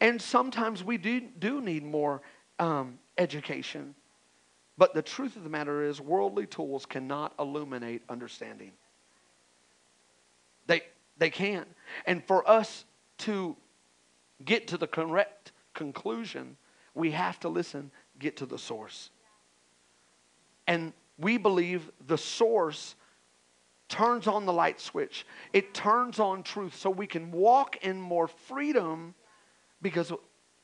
And 0.00 0.22
sometimes 0.22 0.84
we 0.84 0.98
do, 0.98 1.20
do 1.20 1.60
need 1.60 1.82
more 1.82 2.22
um, 2.60 2.98
education. 3.18 3.94
But 4.78 4.94
the 4.94 5.02
truth 5.02 5.34
of 5.36 5.42
the 5.42 5.50
matter 5.50 5.84
is, 5.84 6.00
worldly 6.00 6.46
tools 6.46 6.86
cannot 6.86 7.34
illuminate 7.40 8.02
understanding. 8.08 8.72
They, 10.68 10.82
they 11.18 11.30
can't. 11.30 11.68
And 12.06 12.24
for 12.24 12.48
us 12.48 12.84
to 13.18 13.56
get 14.44 14.68
to 14.68 14.76
the 14.76 14.86
correct 14.86 15.52
conclusion, 15.74 16.56
we 16.94 17.10
have 17.12 17.40
to 17.40 17.48
listen, 17.48 17.90
get 18.18 18.36
to 18.38 18.46
the 18.46 18.58
source. 18.58 19.10
And 20.66 20.92
we 21.18 21.38
believe 21.38 21.90
the 22.06 22.18
source 22.18 22.94
turns 23.88 24.26
on 24.26 24.46
the 24.46 24.52
light 24.52 24.80
switch, 24.80 25.26
it 25.52 25.74
turns 25.74 26.18
on 26.18 26.42
truth 26.42 26.74
so 26.74 26.88
we 26.88 27.06
can 27.06 27.30
walk 27.30 27.76
in 27.82 28.00
more 28.00 28.26
freedom 28.26 29.14
because 29.82 30.12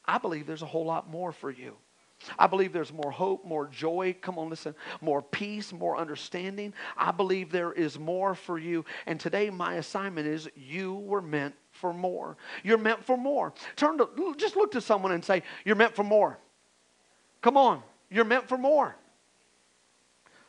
I 0.05 0.19
believe 0.19 0.47
there's 0.47 0.63
a 0.63 0.67
whole 0.67 0.87
lot 0.87 1.11
more 1.11 1.33
for 1.33 1.51
you. 1.51 1.77
I 2.39 2.47
believe 2.47 2.73
there's 2.73 2.93
more 2.93 3.11
hope, 3.11 3.45
more 3.45 3.67
joy. 3.69 4.17
Come 4.21 4.39
on, 4.39 4.51
listen, 4.51 4.75
more 5.01 5.23
peace, 5.23 5.73
more 5.73 5.97
understanding. 5.97 6.75
I 6.97 7.13
believe 7.13 7.53
there 7.53 7.73
is 7.73 7.99
more 7.99 8.35
for 8.35 8.59
you. 8.59 8.85
And 9.07 9.21
today, 9.21 9.51
my 9.51 9.75
assignment 9.75 10.27
is 10.27 10.49
you 10.57 10.95
were 10.95 11.23
meant 11.23 11.55
for 11.79 11.95
more. 11.95 12.37
You're 12.63 12.79
meant 12.79 13.05
for 13.05 13.17
more. 13.17 13.55
Turn 13.77 13.99
to, 13.99 14.35
just 14.37 14.57
look 14.57 14.73
to 14.73 14.81
someone 14.81 15.13
and 15.13 15.25
say, 15.25 15.43
You're 15.65 15.77
meant 15.77 15.95
for 15.95 16.05
more. 16.05 16.39
Come 17.41 17.57
on, 17.57 17.83
you're 18.11 18.25
meant 18.25 18.49
for 18.49 18.59
more. 18.59 18.97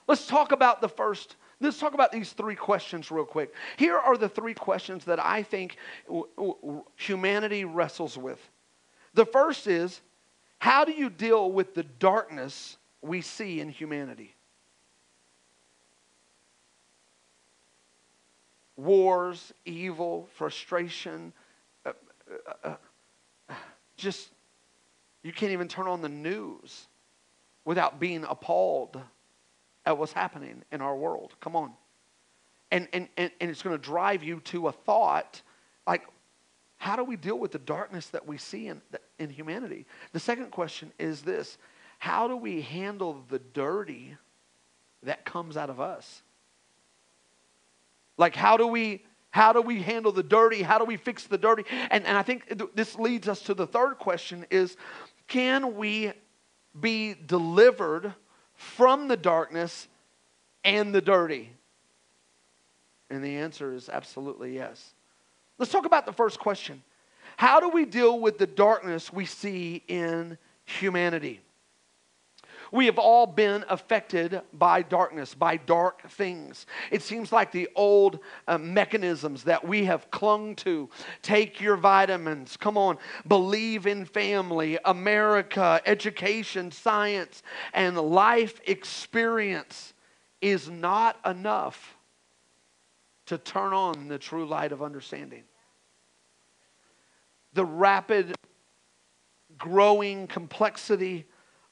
Let's 0.07 0.25
talk 0.25 0.51
about 0.51 0.81
the 0.81 0.89
first. 0.89 1.35
Let's 1.61 1.77
talk 1.77 1.93
about 1.93 2.11
these 2.11 2.31
three 2.31 2.55
questions 2.55 3.11
real 3.11 3.25
quick. 3.25 3.53
Here 3.77 3.97
are 3.97 4.17
the 4.17 4.29
three 4.29 4.53
questions 4.53 5.05
that 5.05 5.23
I 5.23 5.43
think 5.43 5.77
humanity 6.95 7.65
wrestles 7.65 8.17
with. 8.17 8.39
The 9.13 9.25
first 9.25 9.67
is 9.67 10.01
how 10.57 10.85
do 10.85 10.93
you 10.93 11.09
deal 11.09 11.51
with 11.51 11.75
the 11.75 11.83
darkness 11.83 12.77
we 13.01 13.21
see 13.21 13.59
in 13.59 13.69
humanity? 13.69 14.35
Wars, 18.83 19.53
evil, 19.65 20.27
frustration, 20.35 21.33
uh, 21.85 21.91
uh, 22.63 22.75
uh, 23.49 23.53
just, 23.97 24.29
you 25.23 25.33
can't 25.33 25.51
even 25.51 25.67
turn 25.67 25.87
on 25.87 26.01
the 26.01 26.09
news 26.09 26.87
without 27.65 27.99
being 27.99 28.23
appalled 28.23 28.99
at 29.85 29.97
what's 29.97 30.13
happening 30.13 30.63
in 30.71 30.81
our 30.81 30.95
world. 30.95 31.35
Come 31.41 31.55
on. 31.55 31.73
And, 32.71 32.87
and, 32.93 33.07
and, 33.17 33.31
and 33.41 33.49
it's 33.49 33.61
going 33.61 33.75
to 33.75 33.83
drive 33.83 34.23
you 34.23 34.39
to 34.41 34.67
a 34.67 34.71
thought 34.71 35.41
like, 35.85 36.05
how 36.77 36.95
do 36.95 37.03
we 37.03 37.17
deal 37.17 37.37
with 37.37 37.51
the 37.51 37.59
darkness 37.59 38.07
that 38.07 38.25
we 38.25 38.37
see 38.37 38.67
in, 38.67 38.81
in 39.17 39.29
humanity? 39.29 39.85
The 40.13 40.19
second 40.19 40.51
question 40.51 40.91
is 40.97 41.21
this 41.23 41.57
How 41.97 42.27
do 42.27 42.37
we 42.37 42.61
handle 42.61 43.25
the 43.27 43.39
dirty 43.39 44.15
that 45.03 45.25
comes 45.25 45.57
out 45.57 45.69
of 45.69 45.81
us? 45.81 46.21
Like, 48.19 48.35
how 48.35 48.57
do 48.57 48.67
we 48.67 49.03
how 49.31 49.53
do 49.53 49.61
we 49.61 49.81
handle 49.81 50.11
the 50.11 50.23
dirty? 50.23 50.61
How 50.61 50.77
do 50.77 50.85
we 50.85 50.97
fix 50.97 51.25
the 51.25 51.37
dirty? 51.37 51.63
And, 51.91 52.05
and 52.05 52.17
I 52.17 52.23
think 52.23 52.51
this 52.75 52.95
leads 52.95 53.27
us 53.27 53.41
to 53.43 53.53
the 53.53 53.67
third 53.67 53.97
question 53.97 54.45
is 54.49 54.75
can 55.27 55.75
we 55.75 56.11
be 56.79 57.13
delivered 57.13 58.13
from 58.55 59.07
the 59.07 59.15
darkness 59.15 59.87
and 60.63 60.93
the 60.93 61.01
dirty? 61.01 61.51
And 63.09 63.23
the 63.23 63.37
answer 63.37 63.73
is 63.73 63.87
absolutely 63.87 64.55
yes. 64.55 64.93
Let's 65.57 65.71
talk 65.71 65.85
about 65.85 66.05
the 66.05 66.13
first 66.13 66.39
question. 66.39 66.83
How 67.37 67.59
do 67.59 67.69
we 67.69 67.85
deal 67.85 68.19
with 68.19 68.37
the 68.37 68.47
darkness 68.47 69.13
we 69.13 69.25
see 69.25 69.83
in 69.87 70.37
humanity? 70.65 71.39
We 72.71 72.85
have 72.85 72.99
all 72.99 73.25
been 73.25 73.65
affected 73.67 74.41
by 74.53 74.83
darkness, 74.83 75.33
by 75.33 75.57
dark 75.57 76.07
things. 76.09 76.65
It 76.91 77.01
seems 77.01 77.31
like 77.31 77.51
the 77.51 77.69
old 77.75 78.19
uh, 78.47 78.57
mechanisms 78.57 79.43
that 79.45 79.67
we 79.67 79.85
have 79.85 80.11
clung 80.11 80.55
to. 80.57 80.89
Take 81.21 81.59
your 81.59 81.77
vitamins, 81.77 82.57
come 82.57 82.77
on, 82.77 82.97
believe 83.27 83.87
in 83.87 84.05
family, 84.05 84.77
America, 84.85 85.81
education, 85.85 86.71
science, 86.71 87.41
and 87.73 87.97
life 87.97 88.61
experience 88.67 89.93
is 90.41 90.69
not 90.69 91.17
enough 91.25 91.97
to 93.25 93.37
turn 93.37 93.73
on 93.73 94.07
the 94.07 94.17
true 94.17 94.47
light 94.47 94.71
of 94.71 94.81
understanding. 94.81 95.43
The 97.53 97.65
rapid 97.65 98.35
growing 99.57 100.27
complexity 100.27 101.25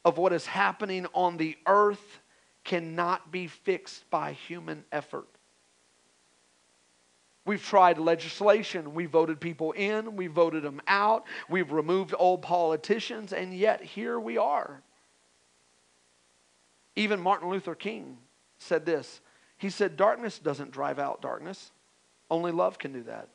of 0.07 0.17
what 0.17 0.31
is 0.31 0.45
happening 0.45 1.05
on 1.13 1.35
the 1.35 1.57
earth 1.65 2.21
cannot 2.63 3.29
be 3.29 3.45
fixed 3.45 4.09
by 4.09 4.31
human 4.31 4.85
effort. 4.89 5.27
We've 7.45 7.61
tried 7.61 7.97
legislation. 7.97 8.93
We 8.93 9.05
voted 9.05 9.41
people 9.41 9.73
in. 9.73 10.15
We 10.15 10.27
voted 10.27 10.63
them 10.63 10.81
out. 10.87 11.25
We've 11.49 11.73
removed 11.73 12.15
old 12.17 12.41
politicians, 12.41 13.33
and 13.33 13.53
yet 13.53 13.83
here 13.83 14.17
we 14.17 14.37
are. 14.37 14.81
Even 16.95 17.19
Martin 17.19 17.49
Luther 17.49 17.75
King 17.75 18.17
said 18.59 18.85
this. 18.85 19.19
He 19.57 19.69
said, 19.69 19.97
Darkness 19.97 20.39
doesn't 20.39 20.71
drive 20.71 20.99
out 20.99 21.21
darkness, 21.21 21.71
only 22.31 22.53
love 22.53 22.79
can 22.79 22.93
do 22.93 23.03
that. 23.03 23.27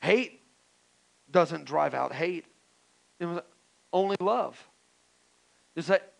Hate 0.00 0.40
doesn't 1.30 1.64
drive 1.64 1.94
out 1.94 2.12
hate. 2.12 2.46
Only 3.92 4.16
love. 4.18 4.69
Is 5.76 5.86
that 5.86 6.12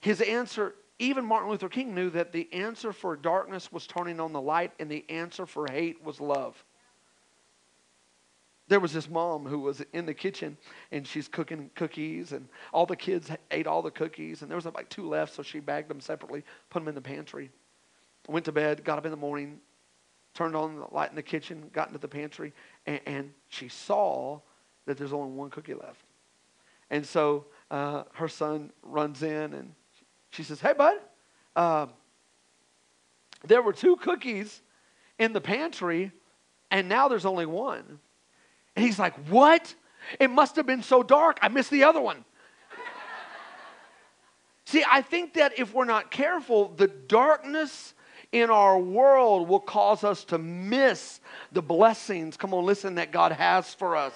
his 0.00 0.20
answer, 0.20 0.74
even 0.98 1.24
Martin 1.24 1.50
Luther 1.50 1.68
King 1.68 1.94
knew 1.94 2.10
that 2.10 2.32
the 2.32 2.52
answer 2.52 2.92
for 2.92 3.16
darkness 3.16 3.70
was 3.70 3.86
turning 3.86 4.20
on 4.20 4.32
the 4.32 4.40
light, 4.40 4.72
and 4.78 4.90
the 4.90 5.04
answer 5.08 5.46
for 5.46 5.66
hate 5.70 6.02
was 6.02 6.20
love. 6.20 6.62
There 8.68 8.80
was 8.80 8.92
this 8.92 9.10
mom 9.10 9.46
who 9.46 9.58
was 9.58 9.82
in 9.92 10.06
the 10.06 10.14
kitchen 10.14 10.56
and 10.92 11.04
she's 11.04 11.26
cooking 11.26 11.70
cookies, 11.74 12.30
and 12.30 12.48
all 12.72 12.86
the 12.86 12.94
kids 12.94 13.28
ate 13.50 13.66
all 13.66 13.82
the 13.82 13.90
cookies, 13.90 14.42
and 14.42 14.50
there 14.50 14.56
was 14.56 14.64
like 14.64 14.88
two 14.88 15.08
left, 15.08 15.34
so 15.34 15.42
she 15.42 15.58
bagged 15.58 15.90
them 15.90 16.00
separately, 16.00 16.44
put 16.70 16.78
them 16.78 16.86
in 16.86 16.94
the 16.94 17.00
pantry. 17.00 17.50
Went 18.28 18.44
to 18.44 18.52
bed, 18.52 18.84
got 18.84 18.96
up 18.96 19.04
in 19.04 19.10
the 19.10 19.16
morning, 19.16 19.58
turned 20.34 20.54
on 20.54 20.76
the 20.76 20.86
light 20.92 21.10
in 21.10 21.16
the 21.16 21.22
kitchen, 21.22 21.68
got 21.72 21.88
into 21.88 21.98
the 21.98 22.06
pantry, 22.06 22.52
and, 22.86 23.00
and 23.06 23.32
she 23.48 23.68
saw 23.68 24.38
that 24.86 24.96
there's 24.96 25.12
only 25.12 25.32
one 25.32 25.50
cookie 25.50 25.74
left. 25.74 26.04
And 26.90 27.04
so 27.04 27.46
uh, 27.70 28.04
her 28.14 28.28
son 28.28 28.72
runs 28.82 29.22
in 29.22 29.54
and 29.54 29.74
she 30.30 30.42
says, 30.42 30.60
Hey, 30.60 30.72
bud, 30.72 30.96
uh, 31.56 31.86
there 33.44 33.62
were 33.62 33.72
two 33.72 33.96
cookies 33.96 34.60
in 35.18 35.32
the 35.32 35.40
pantry, 35.40 36.12
and 36.70 36.88
now 36.88 37.08
there's 37.08 37.26
only 37.26 37.46
one. 37.46 37.98
And 38.76 38.84
he's 38.84 38.98
like, 38.98 39.14
What? 39.26 39.74
It 40.18 40.30
must 40.30 40.56
have 40.56 40.66
been 40.66 40.82
so 40.82 41.02
dark. 41.02 41.38
I 41.42 41.48
missed 41.48 41.70
the 41.70 41.84
other 41.84 42.00
one. 42.00 42.24
See, 44.64 44.82
I 44.90 45.02
think 45.02 45.34
that 45.34 45.58
if 45.58 45.74
we're 45.74 45.84
not 45.84 46.10
careful, 46.10 46.68
the 46.68 46.86
darkness 46.88 47.94
in 48.32 48.48
our 48.48 48.78
world 48.78 49.48
will 49.48 49.60
cause 49.60 50.04
us 50.04 50.24
to 50.24 50.38
miss 50.38 51.20
the 51.52 51.60
blessings, 51.60 52.36
come 52.36 52.54
on, 52.54 52.64
listen, 52.64 52.94
that 52.94 53.12
God 53.12 53.32
has 53.32 53.74
for 53.74 53.96
us. 53.96 54.14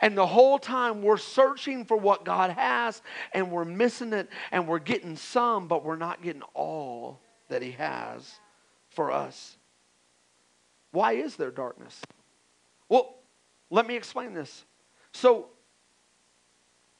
And 0.00 0.16
the 0.16 0.26
whole 0.26 0.58
time 0.58 1.02
we're 1.02 1.16
searching 1.16 1.84
for 1.84 1.96
what 1.96 2.24
God 2.24 2.50
has 2.50 3.02
and 3.32 3.50
we're 3.50 3.64
missing 3.64 4.12
it 4.12 4.28
and 4.50 4.66
we're 4.66 4.78
getting 4.78 5.16
some, 5.16 5.68
but 5.68 5.84
we're 5.84 5.96
not 5.96 6.22
getting 6.22 6.42
all 6.54 7.20
that 7.48 7.62
He 7.62 7.72
has 7.72 8.40
for 8.90 9.10
us. 9.10 9.56
Why 10.92 11.12
is 11.12 11.36
there 11.36 11.50
darkness? 11.50 12.00
Well, 12.88 13.16
let 13.70 13.86
me 13.86 13.96
explain 13.96 14.34
this. 14.34 14.64
So, 15.12 15.46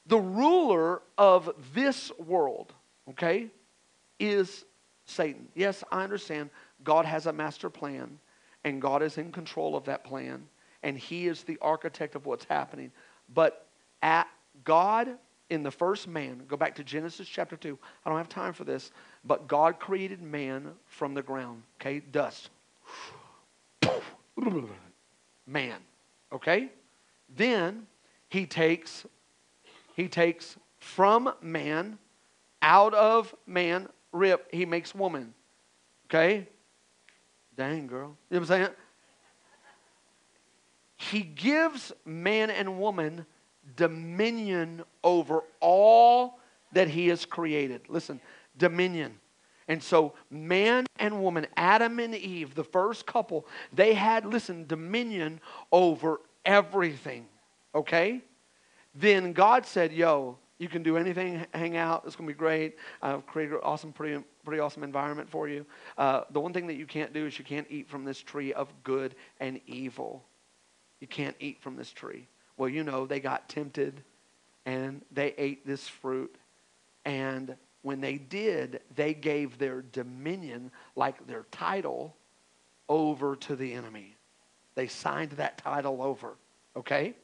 the 0.06 0.18
ruler 0.18 1.02
of 1.16 1.54
this 1.74 2.10
world, 2.18 2.72
okay, 3.10 3.48
is 4.18 4.64
Satan. 5.04 5.48
Yes, 5.54 5.84
I 5.92 6.02
understand 6.02 6.50
God 6.82 7.04
has 7.04 7.26
a 7.26 7.32
master 7.32 7.70
plan 7.70 8.18
and 8.64 8.80
God 8.80 9.02
is 9.02 9.18
in 9.18 9.32
control 9.32 9.76
of 9.76 9.84
that 9.84 10.04
plan 10.04 10.44
and 10.82 10.98
he 10.98 11.26
is 11.26 11.42
the 11.42 11.58
architect 11.60 12.14
of 12.14 12.26
what's 12.26 12.44
happening. 12.44 12.90
But 13.32 13.66
at 14.02 14.28
God 14.64 15.16
in 15.50 15.62
the 15.62 15.70
first 15.70 16.08
man, 16.08 16.42
go 16.48 16.56
back 16.56 16.74
to 16.76 16.84
Genesis 16.84 17.28
chapter 17.28 17.56
2. 17.56 17.78
I 18.04 18.08
don't 18.08 18.18
have 18.18 18.28
time 18.28 18.52
for 18.54 18.64
this, 18.64 18.90
but 19.24 19.46
God 19.48 19.78
created 19.78 20.22
man 20.22 20.70
from 20.86 21.14
the 21.14 21.22
ground, 21.22 21.62
okay? 21.80 22.00
Dust. 22.00 22.50
Man, 25.46 25.76
okay? 26.32 26.70
Then 27.36 27.86
he 28.28 28.46
takes 28.46 29.04
he 29.94 30.08
takes 30.08 30.56
from 30.78 31.34
man 31.42 31.98
out 32.62 32.94
of 32.94 33.34
man 33.46 33.88
rip, 34.10 34.48
he 34.52 34.64
makes 34.64 34.94
woman. 34.94 35.34
Okay? 36.06 36.48
Dang, 37.56 37.86
girl. 37.86 38.16
You 38.30 38.36
know 38.36 38.40
what 38.40 38.40
I'm 38.40 38.46
saying? 38.46 38.68
He 41.10 41.22
gives 41.22 41.92
man 42.04 42.50
and 42.50 42.78
woman 42.78 43.26
dominion 43.76 44.82
over 45.02 45.42
all 45.60 46.38
that 46.72 46.88
he 46.88 47.08
has 47.08 47.24
created. 47.24 47.82
Listen, 47.88 48.20
dominion. 48.56 49.18
And 49.68 49.82
so, 49.82 50.14
man 50.30 50.86
and 50.98 51.20
woman, 51.22 51.46
Adam 51.56 51.98
and 51.98 52.14
Eve, 52.14 52.54
the 52.54 52.64
first 52.64 53.06
couple, 53.06 53.46
they 53.72 53.94
had, 53.94 54.24
listen, 54.24 54.66
dominion 54.66 55.40
over 55.70 56.20
everything. 56.44 57.26
Okay? 57.74 58.20
Then 58.94 59.32
God 59.32 59.66
said, 59.66 59.92
Yo, 59.92 60.38
you 60.58 60.68
can 60.68 60.82
do 60.82 60.96
anything, 60.96 61.44
hang 61.52 61.76
out. 61.76 62.04
It's 62.06 62.14
going 62.14 62.28
to 62.28 62.34
be 62.34 62.38
great. 62.38 62.76
I've 63.00 63.26
created 63.26 63.54
an 63.54 63.60
awesome, 63.62 63.92
pretty, 63.92 64.22
pretty 64.44 64.60
awesome 64.60 64.84
environment 64.84 65.28
for 65.28 65.48
you. 65.48 65.66
Uh, 65.98 66.22
the 66.30 66.40
one 66.40 66.52
thing 66.52 66.66
that 66.68 66.76
you 66.76 66.86
can't 66.86 67.12
do 67.12 67.26
is 67.26 67.38
you 67.38 67.44
can't 67.44 67.66
eat 67.70 67.88
from 67.88 68.04
this 68.04 68.20
tree 68.20 68.52
of 68.52 68.72
good 68.84 69.16
and 69.40 69.60
evil. 69.66 70.24
You 71.02 71.08
can't 71.08 71.34
eat 71.40 71.60
from 71.60 71.74
this 71.74 71.90
tree. 71.90 72.28
Well, 72.56 72.68
you 72.68 72.84
know, 72.84 73.06
they 73.06 73.18
got 73.18 73.48
tempted 73.48 74.04
and 74.64 75.02
they 75.10 75.34
ate 75.36 75.66
this 75.66 75.88
fruit. 75.88 76.32
And 77.04 77.56
when 77.82 78.00
they 78.00 78.18
did, 78.18 78.82
they 78.94 79.12
gave 79.12 79.58
their 79.58 79.82
dominion, 79.82 80.70
like 80.94 81.26
their 81.26 81.44
title, 81.50 82.14
over 82.88 83.34
to 83.34 83.56
the 83.56 83.72
enemy. 83.72 84.14
They 84.76 84.86
signed 84.86 85.32
that 85.32 85.58
title 85.58 86.00
over, 86.00 86.36
okay? 86.76 87.14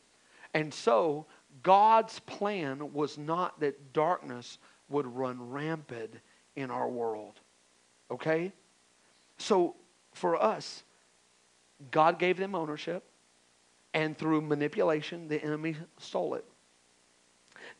And 0.54 0.74
so 0.74 1.26
God's 1.62 2.18
plan 2.18 2.92
was 2.92 3.16
not 3.16 3.60
that 3.60 3.92
darkness 3.92 4.58
would 4.88 5.06
run 5.06 5.50
rampant 5.50 6.14
in 6.56 6.72
our 6.72 6.88
world, 6.88 7.34
okay? 8.10 8.50
So 9.36 9.76
for 10.14 10.42
us, 10.42 10.82
God 11.92 12.18
gave 12.18 12.38
them 12.38 12.56
ownership, 12.56 13.04
and 13.98 14.16
through 14.16 14.40
manipulation, 14.40 15.26
the 15.26 15.42
enemy 15.42 15.74
stole 15.98 16.34
it. 16.34 16.44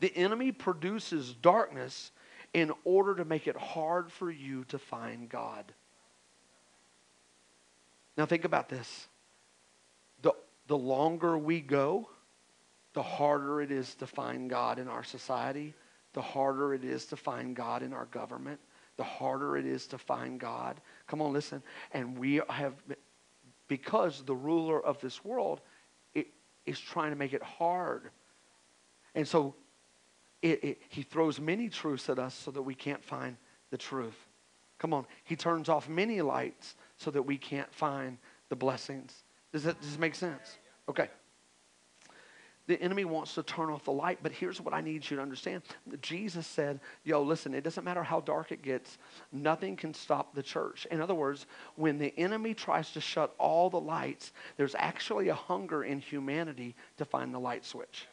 The 0.01 0.13
enemy 0.17 0.51
produces 0.51 1.33
darkness 1.33 2.11
in 2.53 2.73
order 2.83 3.15
to 3.15 3.23
make 3.23 3.47
it 3.47 3.55
hard 3.55 4.11
for 4.11 4.29
you 4.29 4.65
to 4.65 4.77
find 4.77 5.29
God. 5.29 5.71
Now, 8.17 8.25
think 8.25 8.43
about 8.43 8.67
this. 8.67 9.07
The, 10.21 10.33
the 10.67 10.77
longer 10.77 11.37
we 11.37 11.61
go, 11.61 12.09
the 12.91 13.01
harder 13.03 13.61
it 13.61 13.71
is 13.71 13.95
to 13.95 14.05
find 14.05 14.49
God 14.49 14.77
in 14.77 14.89
our 14.89 15.05
society, 15.05 15.73
the 16.11 16.21
harder 16.21 16.73
it 16.73 16.83
is 16.83 17.05
to 17.05 17.15
find 17.15 17.55
God 17.55 17.81
in 17.81 17.93
our 17.93 18.07
government, 18.07 18.59
the 18.97 19.05
harder 19.05 19.55
it 19.55 19.65
is 19.65 19.87
to 19.87 19.97
find 19.97 20.37
God. 20.37 20.81
Come 21.07 21.21
on, 21.21 21.31
listen. 21.31 21.63
And 21.93 22.17
we 22.17 22.41
have, 22.49 22.73
because 23.69 24.21
the 24.25 24.35
ruler 24.35 24.83
of 24.85 24.99
this 24.99 25.23
world 25.23 25.61
is 26.69 26.79
trying 26.79 27.11
to 27.11 27.17
make 27.17 27.33
it 27.33 27.43
hard. 27.43 28.09
And 29.15 29.27
so 29.27 29.55
it, 30.41 30.63
it, 30.63 30.81
he 30.89 31.01
throws 31.01 31.39
many 31.39 31.69
truths 31.69 32.09
at 32.09 32.19
us 32.19 32.33
so 32.33 32.51
that 32.51 32.61
we 32.61 32.75
can't 32.75 33.03
find 33.03 33.35
the 33.71 33.77
truth. 33.77 34.27
Come 34.77 34.93
on. 34.93 35.05
He 35.23 35.35
turns 35.35 35.67
off 35.67 35.89
many 35.89 36.21
lights 36.21 36.75
so 36.97 37.11
that 37.11 37.23
we 37.23 37.37
can't 37.37 37.71
find 37.73 38.17
the 38.49 38.55
blessings. 38.55 39.23
Does 39.51 39.63
that, 39.63 39.81
does 39.81 39.97
make 39.97 40.15
sense? 40.15 40.57
Okay. 40.87 41.09
The 42.69 42.79
enemy 42.83 43.03
wants 43.03 43.33
to 43.33 43.41
turn 43.41 43.71
off 43.71 43.85
the 43.85 43.91
light, 43.91 44.19
but 44.21 44.31
here's 44.31 44.61
what 44.61 44.75
I 44.75 44.81
need 44.81 45.09
you 45.09 45.17
to 45.17 45.23
understand. 45.23 45.63
Jesus 46.01 46.45
said, 46.45 46.79
Yo, 47.03 47.23
listen, 47.23 47.55
it 47.55 47.63
doesn't 47.63 47.83
matter 47.83 48.03
how 48.03 48.19
dark 48.19 48.51
it 48.51 48.61
gets, 48.61 48.99
nothing 49.31 49.75
can 49.75 49.91
stop 49.91 50.35
the 50.35 50.43
church. 50.43 50.85
In 50.91 51.01
other 51.01 51.15
words, 51.15 51.47
when 51.77 51.97
the 51.97 52.13
enemy 52.15 52.53
tries 52.53 52.91
to 52.91 53.01
shut 53.01 53.33
all 53.39 53.71
the 53.71 53.79
lights, 53.79 54.33
there's 54.55 54.75
actually 54.77 55.29
a 55.29 55.33
hunger 55.33 55.83
in 55.83 55.99
humanity 55.99 56.75
to 56.97 57.05
find 57.05 57.33
the 57.33 57.39
light 57.39 57.65
switch. 57.65 58.05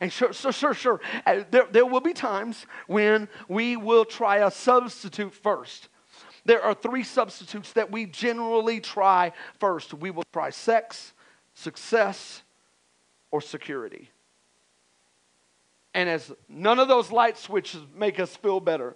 And 0.00 0.12
sure, 0.12 0.32
sure, 0.32 0.50
sure, 0.50 0.74
sure. 0.74 1.00
Uh, 1.24 1.44
there, 1.52 1.68
there 1.70 1.86
will 1.86 2.00
be 2.00 2.14
times 2.14 2.66
when 2.88 3.28
we 3.46 3.76
will 3.76 4.04
try 4.04 4.38
a 4.38 4.50
substitute 4.50 5.32
first. 5.32 5.88
There 6.44 6.64
are 6.64 6.74
three 6.74 7.04
substitutes 7.04 7.72
that 7.74 7.92
we 7.92 8.06
generally 8.06 8.80
try 8.80 9.30
first. 9.60 9.94
We 9.94 10.10
will 10.10 10.24
try 10.32 10.50
sex, 10.50 11.12
success, 11.54 12.42
or 13.34 13.40
security. 13.40 14.08
And 15.92 16.08
as 16.08 16.30
none 16.48 16.78
of 16.78 16.86
those 16.86 17.10
light 17.10 17.36
switches 17.36 17.82
make 17.92 18.20
us 18.20 18.36
feel 18.36 18.60
better, 18.60 18.94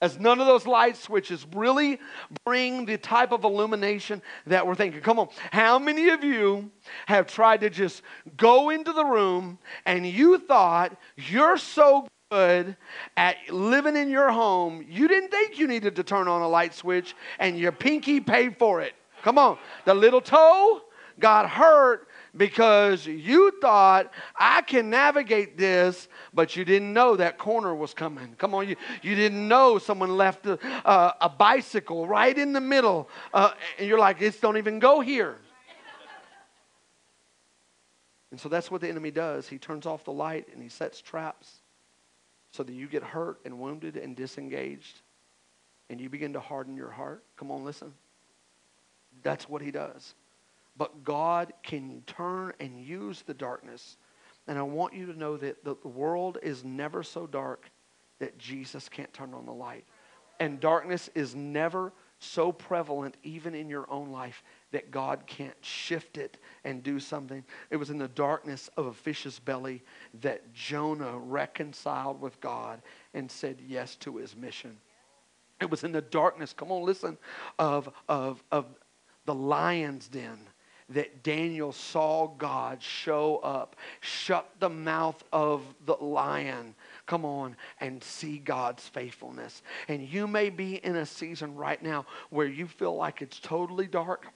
as 0.00 0.16
none 0.16 0.40
of 0.40 0.46
those 0.46 0.64
light 0.64 0.96
switches 0.96 1.44
really 1.52 1.98
bring 2.44 2.86
the 2.86 2.96
type 2.96 3.32
of 3.32 3.42
illumination 3.42 4.22
that 4.46 4.64
we're 4.64 4.76
thinking. 4.76 5.00
Come 5.00 5.18
on, 5.18 5.28
how 5.50 5.80
many 5.80 6.10
of 6.10 6.22
you 6.22 6.70
have 7.06 7.26
tried 7.26 7.62
to 7.62 7.70
just 7.70 8.02
go 8.36 8.70
into 8.70 8.92
the 8.92 9.04
room 9.04 9.58
and 9.86 10.06
you 10.06 10.38
thought 10.38 10.96
you're 11.16 11.58
so 11.58 12.06
good 12.30 12.76
at 13.16 13.38
living 13.50 13.96
in 13.96 14.08
your 14.08 14.30
home, 14.30 14.86
you 14.88 15.08
didn't 15.08 15.30
think 15.30 15.58
you 15.58 15.66
needed 15.66 15.96
to 15.96 16.04
turn 16.04 16.28
on 16.28 16.42
a 16.42 16.48
light 16.48 16.74
switch 16.74 17.16
and 17.40 17.58
your 17.58 17.72
pinky 17.72 18.20
paid 18.20 18.56
for 18.56 18.80
it? 18.80 18.92
Come 19.22 19.36
on, 19.36 19.58
the 19.84 19.94
little 19.94 20.20
toe 20.20 20.82
got 21.18 21.50
hurt 21.50 22.06
because 22.36 23.06
you 23.06 23.52
thought 23.60 24.12
I 24.36 24.62
can 24.62 24.90
navigate 24.90 25.56
this, 25.56 26.08
but 26.32 26.56
you 26.56 26.64
didn't 26.64 26.92
know 26.92 27.16
that 27.16 27.38
corner 27.38 27.74
was 27.74 27.94
coming. 27.94 28.34
Come 28.38 28.54
on, 28.54 28.68
you, 28.68 28.76
you 29.02 29.14
didn't 29.14 29.46
know 29.46 29.78
someone 29.78 30.16
left 30.16 30.46
a, 30.46 30.58
uh, 30.86 31.12
a 31.20 31.28
bicycle 31.28 32.06
right 32.06 32.36
in 32.36 32.52
the 32.52 32.60
middle, 32.60 33.08
uh, 33.32 33.52
and 33.78 33.88
you're 33.88 33.98
like, 33.98 34.20
it's 34.20 34.38
don't 34.40 34.56
even 34.56 34.78
go 34.78 35.00
here. 35.00 35.36
And 38.30 38.40
so 38.40 38.48
that's 38.48 38.68
what 38.68 38.80
the 38.80 38.88
enemy 38.88 39.12
does. 39.12 39.46
He 39.46 39.58
turns 39.58 39.86
off 39.86 40.02
the 40.02 40.12
light 40.12 40.48
and 40.52 40.60
he 40.60 40.68
sets 40.68 41.00
traps 41.00 41.60
so 42.50 42.64
that 42.64 42.72
you 42.72 42.88
get 42.88 43.04
hurt 43.04 43.38
and 43.44 43.60
wounded 43.60 43.96
and 43.96 44.16
disengaged 44.16 45.02
and 45.88 46.00
you 46.00 46.08
begin 46.08 46.32
to 46.32 46.40
harden 46.40 46.76
your 46.76 46.90
heart. 46.90 47.22
Come 47.36 47.52
on, 47.52 47.64
listen. 47.64 47.94
That's 49.22 49.48
what 49.48 49.62
he 49.62 49.70
does. 49.70 50.14
But 50.76 51.04
God 51.04 51.52
can 51.62 52.02
turn 52.06 52.52
and 52.60 52.80
use 52.80 53.22
the 53.22 53.34
darkness. 53.34 53.96
And 54.46 54.58
I 54.58 54.62
want 54.62 54.94
you 54.94 55.06
to 55.06 55.18
know 55.18 55.36
that 55.36 55.64
the 55.64 55.76
world 55.84 56.38
is 56.42 56.64
never 56.64 57.02
so 57.02 57.26
dark 57.26 57.70
that 58.18 58.38
Jesus 58.38 58.88
can't 58.88 59.12
turn 59.12 59.34
on 59.34 59.46
the 59.46 59.52
light. 59.52 59.84
And 60.40 60.60
darkness 60.60 61.10
is 61.14 61.34
never 61.34 61.92
so 62.18 62.52
prevalent, 62.52 63.16
even 63.22 63.54
in 63.54 63.68
your 63.68 63.88
own 63.90 64.10
life, 64.10 64.42
that 64.72 64.90
God 64.90 65.24
can't 65.26 65.56
shift 65.60 66.16
it 66.16 66.38
and 66.64 66.82
do 66.82 66.98
something. 66.98 67.44
It 67.70 67.76
was 67.76 67.90
in 67.90 67.98
the 67.98 68.08
darkness 68.08 68.70
of 68.76 68.86
a 68.86 68.92
fish's 68.92 69.38
belly 69.38 69.82
that 70.20 70.52
Jonah 70.52 71.18
reconciled 71.18 72.20
with 72.20 72.40
God 72.40 72.82
and 73.12 73.30
said 73.30 73.58
yes 73.66 73.96
to 73.96 74.16
his 74.16 74.34
mission. 74.36 74.76
It 75.60 75.70
was 75.70 75.84
in 75.84 75.92
the 75.92 76.02
darkness, 76.02 76.52
come 76.52 76.72
on, 76.72 76.82
listen, 76.82 77.16
of, 77.58 77.88
of, 78.08 78.42
of 78.50 78.66
the 79.24 79.34
lion's 79.34 80.08
den 80.08 80.38
that 80.90 81.22
Daniel 81.22 81.72
saw 81.72 82.26
God 82.26 82.82
show 82.82 83.38
up, 83.38 83.76
shut 84.00 84.48
the 84.60 84.68
mouth 84.68 85.22
of 85.32 85.62
the 85.86 85.94
lion. 85.94 86.74
Come 87.06 87.24
on 87.24 87.56
and 87.80 88.02
see 88.02 88.38
God's 88.38 88.86
faithfulness. 88.88 89.62
And 89.88 90.06
you 90.06 90.26
may 90.26 90.50
be 90.50 90.76
in 90.76 90.96
a 90.96 91.06
season 91.06 91.54
right 91.54 91.82
now 91.82 92.06
where 92.30 92.46
you 92.46 92.66
feel 92.66 92.94
like 92.94 93.22
it's 93.22 93.40
totally 93.40 93.86
dark. 93.86 94.26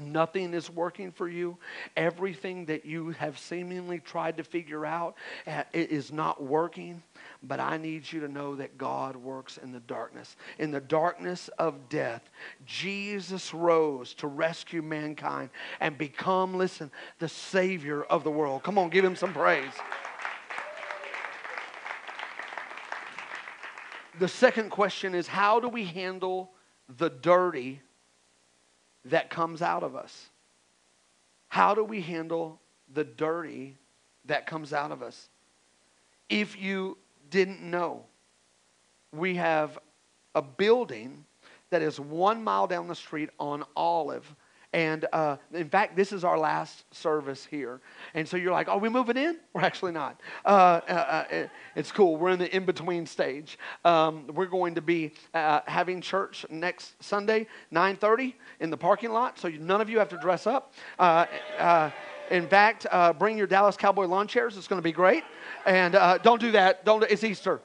Nothing 0.00 0.54
is 0.54 0.68
working 0.68 1.12
for 1.12 1.28
you. 1.28 1.56
Everything 1.96 2.64
that 2.66 2.84
you 2.84 3.10
have 3.10 3.38
seemingly 3.38 4.00
tried 4.00 4.36
to 4.38 4.44
figure 4.44 4.84
out 4.84 5.16
uh, 5.46 5.62
is 5.72 6.12
not 6.12 6.42
working. 6.42 7.00
But 7.46 7.60
I 7.60 7.76
need 7.76 8.10
you 8.10 8.20
to 8.20 8.28
know 8.28 8.56
that 8.56 8.78
God 8.78 9.16
works 9.16 9.58
in 9.58 9.72
the 9.72 9.80
darkness. 9.80 10.36
In 10.58 10.70
the 10.70 10.80
darkness 10.80 11.48
of 11.58 11.88
death, 11.88 12.30
Jesus 12.64 13.52
rose 13.52 14.14
to 14.14 14.26
rescue 14.26 14.82
mankind 14.82 15.50
and 15.80 15.98
become, 15.98 16.54
listen, 16.54 16.90
the 17.18 17.28
Savior 17.28 18.02
of 18.04 18.24
the 18.24 18.30
world. 18.30 18.62
Come 18.62 18.78
on, 18.78 18.88
give 18.88 19.04
him 19.04 19.16
some 19.16 19.34
praise. 19.34 19.72
The 24.18 24.28
second 24.28 24.70
question 24.70 25.14
is 25.14 25.26
how 25.26 25.60
do 25.60 25.68
we 25.68 25.84
handle 25.84 26.50
the 26.98 27.10
dirty 27.10 27.80
that 29.06 29.30
comes 29.30 29.62
out 29.62 29.82
of 29.82 29.94
us. 29.94 30.30
How 31.48 31.74
do 31.74 31.84
we 31.84 32.00
handle 32.00 32.60
the 32.92 33.04
dirty 33.04 33.76
that 34.24 34.46
comes 34.46 34.72
out 34.72 34.92
of 34.92 35.02
us? 35.02 35.28
If 36.28 36.60
you 36.60 36.96
didn't 37.34 37.60
know, 37.60 38.04
we 39.12 39.34
have 39.34 39.76
a 40.36 40.40
building 40.40 41.24
that 41.70 41.82
is 41.82 41.98
one 41.98 42.44
mile 42.44 42.68
down 42.68 42.86
the 42.86 42.94
street 42.94 43.30
on 43.40 43.64
Olive 43.74 44.24
and 44.74 45.06
uh, 45.12 45.36
in 45.52 45.68
fact, 45.68 45.94
this 45.94 46.12
is 46.12 46.24
our 46.24 46.36
last 46.36 46.84
service 46.92 47.46
here. 47.46 47.80
And 48.12 48.28
so 48.28 48.36
you're 48.36 48.50
like, 48.50 48.68
are 48.68 48.78
we 48.78 48.88
moving 48.88 49.16
in? 49.16 49.38
We're 49.52 49.60
actually 49.60 49.92
not. 49.92 50.20
Uh, 50.44 50.80
uh, 50.88 50.92
uh 50.92 51.46
it's 51.76 51.92
cool. 51.92 52.16
We're 52.16 52.30
in 52.30 52.40
the 52.40 52.54
in 52.54 52.64
between 52.64 53.06
stage. 53.06 53.56
Um, 53.84 54.26
we're 54.34 54.46
going 54.46 54.74
to 54.74 54.82
be 54.82 55.12
uh, 55.32 55.60
having 55.66 56.00
church 56.00 56.44
next 56.50 57.00
Sunday, 57.00 57.46
9:30 57.72 58.34
in 58.58 58.70
the 58.70 58.76
parking 58.76 59.12
lot. 59.12 59.38
So 59.38 59.48
none 59.48 59.80
of 59.80 59.88
you 59.88 60.00
have 60.00 60.08
to 60.08 60.18
dress 60.18 60.44
up. 60.48 60.74
Uh, 62.30 62.34
in 62.34 62.48
fact, 62.48 62.86
bring 63.18 63.38
your 63.38 63.46
Dallas 63.46 63.76
Cowboy 63.76 64.06
lawn 64.06 64.26
chairs. 64.26 64.56
It's 64.56 64.68
going 64.68 64.80
to 64.80 64.84
be 64.84 64.92
great. 64.92 65.24
And 65.66 65.94
don't 66.22 66.40
do 66.40 66.52
that. 66.52 66.84
Don't. 66.84 67.02
It's 67.04 67.24
Easter. 67.24 67.60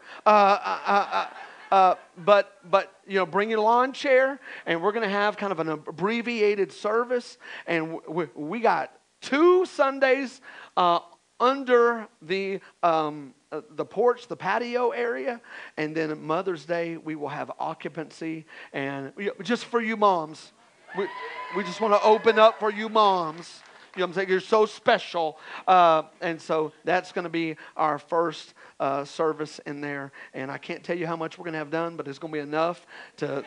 Uh, 1.71 1.95
but 2.25 2.57
but 2.69 2.93
you 3.07 3.15
know, 3.15 3.25
bring 3.25 3.49
your 3.49 3.59
lawn 3.59 3.93
chair, 3.93 4.39
and 4.65 4.81
we're 4.81 4.91
going 4.91 5.07
to 5.07 5.13
have 5.13 5.37
kind 5.37 5.51
of 5.51 5.59
an 5.59 5.69
abbreviated 5.69 6.71
service, 6.71 7.37
and 7.67 7.99
we, 8.07 8.25
we 8.33 8.59
got 8.59 8.91
two 9.21 9.65
Sundays 9.65 10.41
uh, 10.77 10.99
under 11.39 12.07
the 12.23 12.59
um, 12.81 13.35
uh, 13.51 13.61
the 13.75 13.85
porch, 13.85 14.27
the 14.27 14.35
patio 14.35 14.89
area, 14.89 15.39
and 15.77 15.95
then 15.95 16.25
Mother's 16.25 16.65
Day 16.65 16.97
we 16.97 17.15
will 17.15 17.29
have 17.29 17.51
occupancy, 17.59 18.45
and 18.73 19.13
just 19.43 19.65
for 19.65 19.79
you 19.79 19.95
moms, 19.95 20.53
we 20.97 21.07
we 21.55 21.63
just 21.63 21.81
want 21.81 21.93
to 21.93 22.01
open 22.01 22.39
up 22.39 22.59
for 22.59 22.71
you 22.71 22.89
moms 22.89 23.61
You 23.99 24.05
I'm 24.05 24.13
saying? 24.13 24.29
You're 24.29 24.39
so 24.39 24.65
special. 24.65 25.37
Uh, 25.67 26.03
and 26.21 26.41
so 26.41 26.71
that's 26.85 27.11
going 27.11 27.23
to 27.23 27.29
be 27.29 27.57
our 27.75 27.99
first 27.99 28.53
uh, 28.79 29.03
service 29.03 29.59
in 29.65 29.81
there. 29.81 30.11
And 30.33 30.49
I 30.49 30.57
can't 30.57 30.83
tell 30.83 30.97
you 30.97 31.05
how 31.05 31.17
much 31.17 31.37
we're 31.37 31.43
going 31.43 31.53
to 31.53 31.59
have 31.59 31.69
done, 31.69 31.97
but 31.97 32.07
it's 32.07 32.17
going 32.17 32.31
to 32.31 32.37
be 32.37 32.41
enough 32.41 32.87
to 33.17 33.43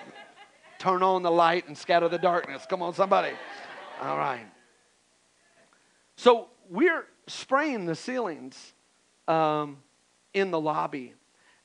turn 0.78 1.02
on 1.02 1.22
the 1.22 1.30
light 1.30 1.68
and 1.68 1.76
scatter 1.76 2.08
the 2.08 2.18
darkness. 2.18 2.66
Come 2.68 2.82
on, 2.82 2.92
somebody. 2.92 3.32
All 4.00 4.18
right. 4.18 4.46
So 6.16 6.48
we're 6.68 7.06
spraying 7.26 7.86
the 7.86 7.94
ceilings 7.94 8.74
um, 9.26 9.78
in 10.34 10.50
the 10.50 10.60
lobby. 10.60 11.14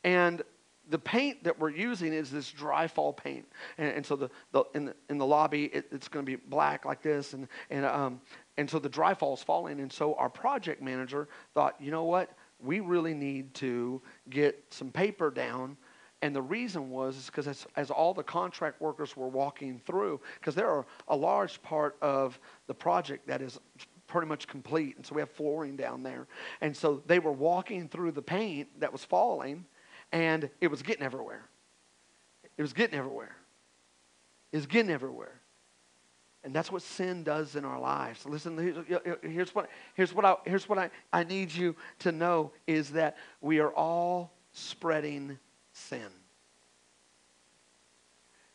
And 0.04 0.42
the 0.90 1.00
paint 1.00 1.44
that 1.44 1.60
we're 1.60 1.70
using 1.70 2.14
is 2.14 2.32
this 2.32 2.50
dry 2.50 2.88
fall 2.88 3.12
paint. 3.12 3.46
And, 3.78 3.98
and 3.98 4.06
so 4.06 4.16
the, 4.16 4.30
the, 4.54 4.64
in, 4.74 4.86
the, 4.86 4.96
in 5.10 5.18
the 5.18 5.26
lobby, 5.26 5.66
it, 5.66 5.88
it's 5.92 6.08
going 6.08 6.26
to 6.26 6.30
be 6.30 6.36
black 6.36 6.86
like 6.86 7.02
this. 7.02 7.34
And, 7.34 7.48
and, 7.70 7.86
um, 7.86 8.22
and 8.58 8.70
so 8.70 8.80
the 8.80 8.90
dry 8.90 9.14
fall 9.14 9.34
is 9.36 9.44
falling. 9.44 9.80
And 9.80 9.92
so 9.92 10.16
our 10.16 10.30
project 10.30 10.82
manager 10.82 11.28
thought, 11.54 11.76
you 11.80 11.92
know 11.92 12.04
what? 12.04 12.32
We 12.60 12.80
really 12.80 13.14
need 13.14 13.54
to 13.56 14.02
get 14.30 14.64
some 14.72 14.92
paper 14.92 15.30
down. 15.30 15.78
And 16.24 16.36
the 16.36 16.42
reason 16.42 16.90
was 16.90 17.16
is 17.16 17.26
because 17.28 17.48
as, 17.48 17.68
as 17.76 17.92
all 17.92 18.14
the 18.16 18.24
contract 18.24 18.82
workers 18.82 19.16
were 19.16 19.28
walking 19.28 19.80
through, 19.86 20.20
because 20.40 20.56
there 20.56 20.70
are 20.70 20.86
a 21.08 21.16
large 21.16 21.62
part 21.62 21.96
of 22.02 22.40
the 22.66 22.74
project 22.74 23.28
that 23.28 23.42
is 23.44 23.60
pretty 24.08 24.28
much 24.28 24.48
complete. 24.48 24.96
And 24.96 25.06
so 25.06 25.14
we 25.14 25.22
have 25.22 25.30
flooring 25.30 25.76
down 25.76 26.02
there. 26.02 26.26
And 26.62 26.76
so 26.76 27.04
they 27.06 27.20
were 27.20 27.32
walking 27.32 27.88
through 27.88 28.14
the 28.14 28.22
paint 28.22 28.68
that 28.80 28.92
was 28.92 29.06
falling, 29.06 29.66
and 30.12 30.50
it 30.62 30.70
was 30.70 30.82
getting 30.82 31.04
everywhere. 31.04 31.44
It 32.58 32.64
was 32.64 32.74
getting 32.74 32.98
everywhere. 32.98 33.36
It 34.52 34.56
was 34.58 34.66
getting 34.66 34.90
everywhere. 34.90 35.42
And 36.48 36.56
that's 36.56 36.72
what 36.72 36.82
sin 36.82 37.26
does 37.26 37.58
in 37.58 37.66
our 37.66 37.78
lives. 37.78 38.26
Listen, 38.26 38.58
here's 39.22 39.54
what, 39.54 39.70
here's 39.96 40.14
what, 40.14 40.24
I, 40.24 40.36
here's 40.46 40.70
what 40.70 40.80
I, 40.80 40.90
I 41.12 41.26
need 41.26 41.52
you 41.52 41.76
to 42.00 42.14
know 42.14 42.54
is 42.66 42.92
that 42.92 43.18
we 43.42 43.60
are 43.60 43.72
all 43.72 44.32
spreading 44.54 45.38
sin. 45.74 46.08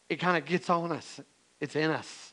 It 0.09 0.17
kind 0.17 0.39
of 0.39 0.47
gets 0.47 0.71
on 0.71 0.91
us, 0.91 1.21
it's 1.61 1.77
in 1.77 1.91
us. 1.91 2.33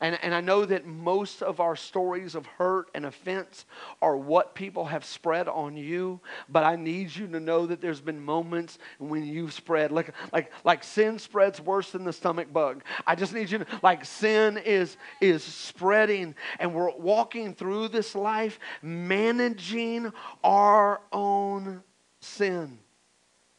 And, 0.00 0.18
and 0.22 0.34
I 0.34 0.40
know 0.40 0.64
that 0.64 0.86
most 0.86 1.42
of 1.42 1.60
our 1.60 1.76
stories 1.76 2.34
of 2.34 2.46
hurt 2.46 2.88
and 2.94 3.06
offense 3.06 3.64
are 4.02 4.16
what 4.16 4.54
people 4.54 4.86
have 4.86 5.04
spread 5.04 5.46
on 5.46 5.76
you, 5.76 6.20
but 6.48 6.64
I 6.64 6.76
need 6.76 7.14
you 7.14 7.28
to 7.28 7.40
know 7.40 7.66
that 7.66 7.80
there's 7.80 8.00
been 8.00 8.22
moments 8.22 8.78
when 8.98 9.24
you've 9.24 9.52
spread, 9.52 9.92
like, 9.92 10.12
like, 10.32 10.52
like 10.64 10.82
sin 10.82 11.18
spreads 11.18 11.60
worse 11.60 11.92
than 11.92 12.04
the 12.04 12.12
stomach 12.12 12.52
bug. 12.52 12.82
I 13.06 13.14
just 13.14 13.32
need 13.32 13.50
you 13.50 13.58
to, 13.58 13.66
like, 13.82 14.04
sin 14.04 14.58
is, 14.58 14.96
is 15.20 15.44
spreading, 15.44 16.34
and 16.58 16.74
we're 16.74 16.90
walking 16.96 17.54
through 17.54 17.88
this 17.88 18.14
life 18.14 18.58
managing 18.82 20.12
our 20.42 21.00
own 21.12 21.82
sin. 22.20 22.78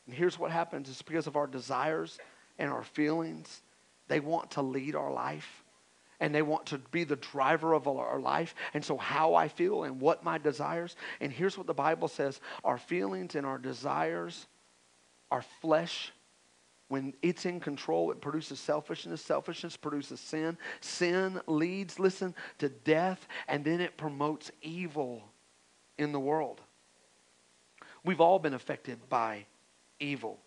And 0.06 0.16
here's 0.16 0.38
what 0.38 0.52
happens 0.52 0.90
it's 0.90 1.02
because 1.02 1.28
of 1.28 1.38
our 1.38 1.48
desires 1.48 2.20
and 2.60 2.70
our 2.70 2.84
feelings, 2.84 3.62
they 4.08 4.20
want 4.20 4.52
to 4.52 4.62
lead 4.62 4.96
our 4.96 5.12
life 5.12 5.65
and 6.20 6.34
they 6.34 6.42
want 6.42 6.66
to 6.68 6.78
be 6.92 7.04
the 7.04 7.16
driver 7.16 7.74
of 7.74 7.88
our 7.88 8.20
life. 8.20 8.56
And 8.74 8.84
so, 8.84 8.98
how 8.98 9.36
I 9.36 9.48
feel 9.48 9.84
and 9.84 10.00
what 10.00 10.24
my 10.24 10.38
desires. 10.38 10.96
And 11.20 11.32
here's 11.32 11.58
what 11.58 11.68
the 11.68 11.74
Bible 11.74 12.08
says 12.08 12.40
our 12.64 12.78
feelings 12.78 13.36
and 13.36 13.46
our 13.46 13.58
desires, 13.58 14.48
our 15.32 15.44
flesh, 15.62 16.12
when 16.88 17.14
it's 17.22 17.46
in 17.46 17.60
control, 17.60 18.12
it 18.12 18.22
produces 18.22 18.60
selfishness. 18.60 19.22
Selfishness 19.22 19.76
produces 19.76 20.20
sin. 20.20 20.58
Sin 20.82 21.42
leads, 21.48 22.00
listen, 22.00 22.36
to 22.60 22.70
death, 22.70 23.28
and 23.48 23.66
then 23.66 23.82
it 23.82 23.98
promotes 23.98 24.52
evil 24.62 25.24
in 25.98 26.12
the 26.12 26.20
world. 26.20 26.62
We've 28.04 28.22
all 28.22 28.38
been 28.38 28.54
affected 28.54 29.10
by 29.10 29.46
evil. 30.00 30.40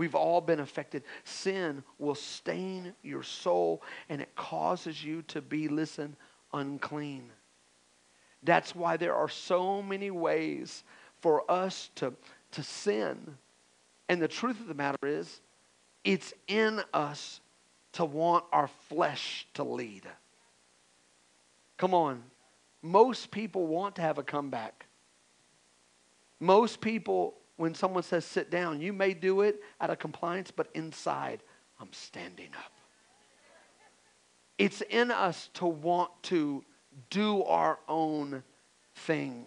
We've 0.00 0.14
all 0.14 0.40
been 0.40 0.60
affected. 0.60 1.02
Sin 1.24 1.84
will 1.98 2.14
stain 2.14 2.94
your 3.02 3.22
soul 3.22 3.82
and 4.08 4.22
it 4.22 4.34
causes 4.34 5.04
you 5.04 5.20
to 5.28 5.42
be, 5.42 5.68
listen, 5.68 6.16
unclean. 6.54 7.30
That's 8.42 8.74
why 8.74 8.96
there 8.96 9.14
are 9.14 9.28
so 9.28 9.82
many 9.82 10.10
ways 10.10 10.84
for 11.20 11.44
us 11.50 11.90
to, 11.96 12.14
to 12.52 12.62
sin. 12.62 13.36
And 14.08 14.22
the 14.22 14.26
truth 14.26 14.58
of 14.58 14.68
the 14.68 14.74
matter 14.74 15.06
is, 15.06 15.42
it's 16.02 16.32
in 16.48 16.80
us 16.94 17.42
to 17.92 18.06
want 18.06 18.46
our 18.52 18.70
flesh 18.88 19.46
to 19.52 19.64
lead. 19.64 20.04
Come 21.76 21.92
on. 21.92 22.22
Most 22.80 23.30
people 23.30 23.66
want 23.66 23.96
to 23.96 24.00
have 24.00 24.16
a 24.16 24.22
comeback. 24.22 24.86
Most 26.40 26.80
people 26.80 27.34
when 27.60 27.74
someone 27.74 28.02
says 28.02 28.24
sit 28.24 28.50
down, 28.50 28.80
you 28.80 28.90
may 28.90 29.12
do 29.12 29.42
it 29.42 29.60
out 29.82 29.90
of 29.90 29.98
compliance, 29.98 30.50
but 30.50 30.68
inside, 30.72 31.42
I'm 31.78 31.92
standing 31.92 32.48
up. 32.56 32.72
It's 34.56 34.80
in 34.88 35.10
us 35.10 35.50
to 35.54 35.66
want 35.66 36.10
to 36.24 36.64
do 37.10 37.42
our 37.42 37.78
own 37.86 38.42
thing. 38.94 39.44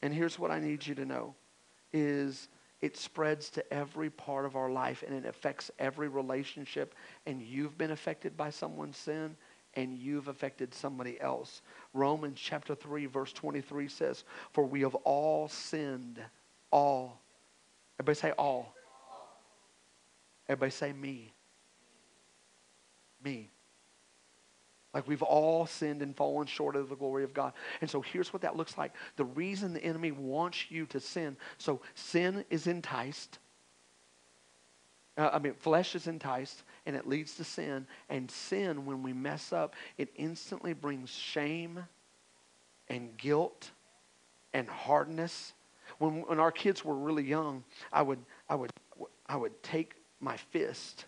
And 0.00 0.14
here's 0.14 0.38
what 0.38 0.50
I 0.50 0.60
need 0.60 0.86
you 0.86 0.94
to 0.94 1.04
know 1.04 1.34
is 1.92 2.48
it 2.80 2.96
spreads 2.96 3.50
to 3.50 3.70
every 3.70 4.08
part 4.08 4.46
of 4.46 4.56
our 4.56 4.70
life 4.70 5.04
and 5.06 5.14
it 5.14 5.28
affects 5.28 5.70
every 5.78 6.08
relationship 6.08 6.94
and 7.26 7.42
you've 7.42 7.76
been 7.76 7.90
affected 7.90 8.34
by 8.34 8.48
someone's 8.48 8.96
sin 8.96 9.36
and 9.74 9.98
you've 9.98 10.28
affected 10.28 10.72
somebody 10.72 11.20
else. 11.20 11.60
Romans 11.92 12.40
chapter 12.40 12.74
3 12.74 13.04
verse 13.04 13.34
23 13.34 13.88
says, 13.88 14.24
"For 14.52 14.64
we 14.64 14.80
have 14.80 14.94
all 14.94 15.48
sinned 15.48 16.18
all. 16.70 17.20
Everybody 17.98 18.18
say 18.18 18.30
all. 18.32 18.74
Everybody 20.48 20.70
say 20.70 20.92
me. 20.92 21.32
Me. 23.22 23.50
Like 24.92 25.06
we've 25.06 25.22
all 25.22 25.66
sinned 25.66 26.02
and 26.02 26.16
fallen 26.16 26.46
short 26.46 26.74
of 26.74 26.88
the 26.88 26.96
glory 26.96 27.22
of 27.22 27.32
God. 27.32 27.52
And 27.80 27.88
so 27.88 28.00
here's 28.00 28.32
what 28.32 28.42
that 28.42 28.56
looks 28.56 28.76
like. 28.76 28.92
The 29.16 29.24
reason 29.24 29.72
the 29.72 29.84
enemy 29.84 30.10
wants 30.10 30.70
you 30.70 30.86
to 30.86 31.00
sin. 31.00 31.36
So 31.58 31.80
sin 31.94 32.44
is 32.50 32.66
enticed. 32.66 33.38
Uh, 35.16 35.30
I 35.32 35.38
mean, 35.38 35.54
flesh 35.54 35.94
is 35.94 36.06
enticed 36.06 36.64
and 36.86 36.96
it 36.96 37.06
leads 37.06 37.36
to 37.36 37.44
sin. 37.44 37.86
And 38.08 38.30
sin, 38.30 38.84
when 38.86 39.02
we 39.02 39.12
mess 39.12 39.52
up, 39.52 39.76
it 39.96 40.08
instantly 40.16 40.72
brings 40.72 41.10
shame 41.10 41.84
and 42.88 43.16
guilt 43.16 43.70
and 44.52 44.68
hardness 44.68 45.52
when, 46.00 46.22
when 46.22 46.40
our 46.40 46.50
kids 46.50 46.82
were 46.82 46.94
really 46.94 47.22
young, 47.22 47.62
I 47.92 48.00
would, 48.00 48.18
I, 48.48 48.54
would, 48.54 48.72
I 49.26 49.36
would 49.36 49.62
take 49.62 49.96
my 50.18 50.36
fist 50.36 51.04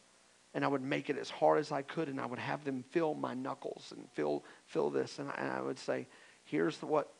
and 0.54 0.66
I 0.66 0.68
would 0.68 0.82
make 0.82 1.08
it 1.08 1.16
as 1.16 1.30
hard 1.30 1.60
as 1.60 1.72
I 1.72 1.80
could, 1.80 2.08
and 2.08 2.20
I 2.20 2.26
would 2.26 2.38
have 2.38 2.62
them 2.62 2.84
feel 2.90 3.14
my 3.14 3.32
knuckles 3.32 3.94
and 3.96 4.06
feel, 4.12 4.44
feel 4.66 4.90
this. 4.90 5.18
And 5.18 5.30
I, 5.30 5.34
and 5.38 5.50
I 5.50 5.62
would 5.62 5.78
say, 5.78 6.06
here's 6.44 6.76
what 6.82 7.10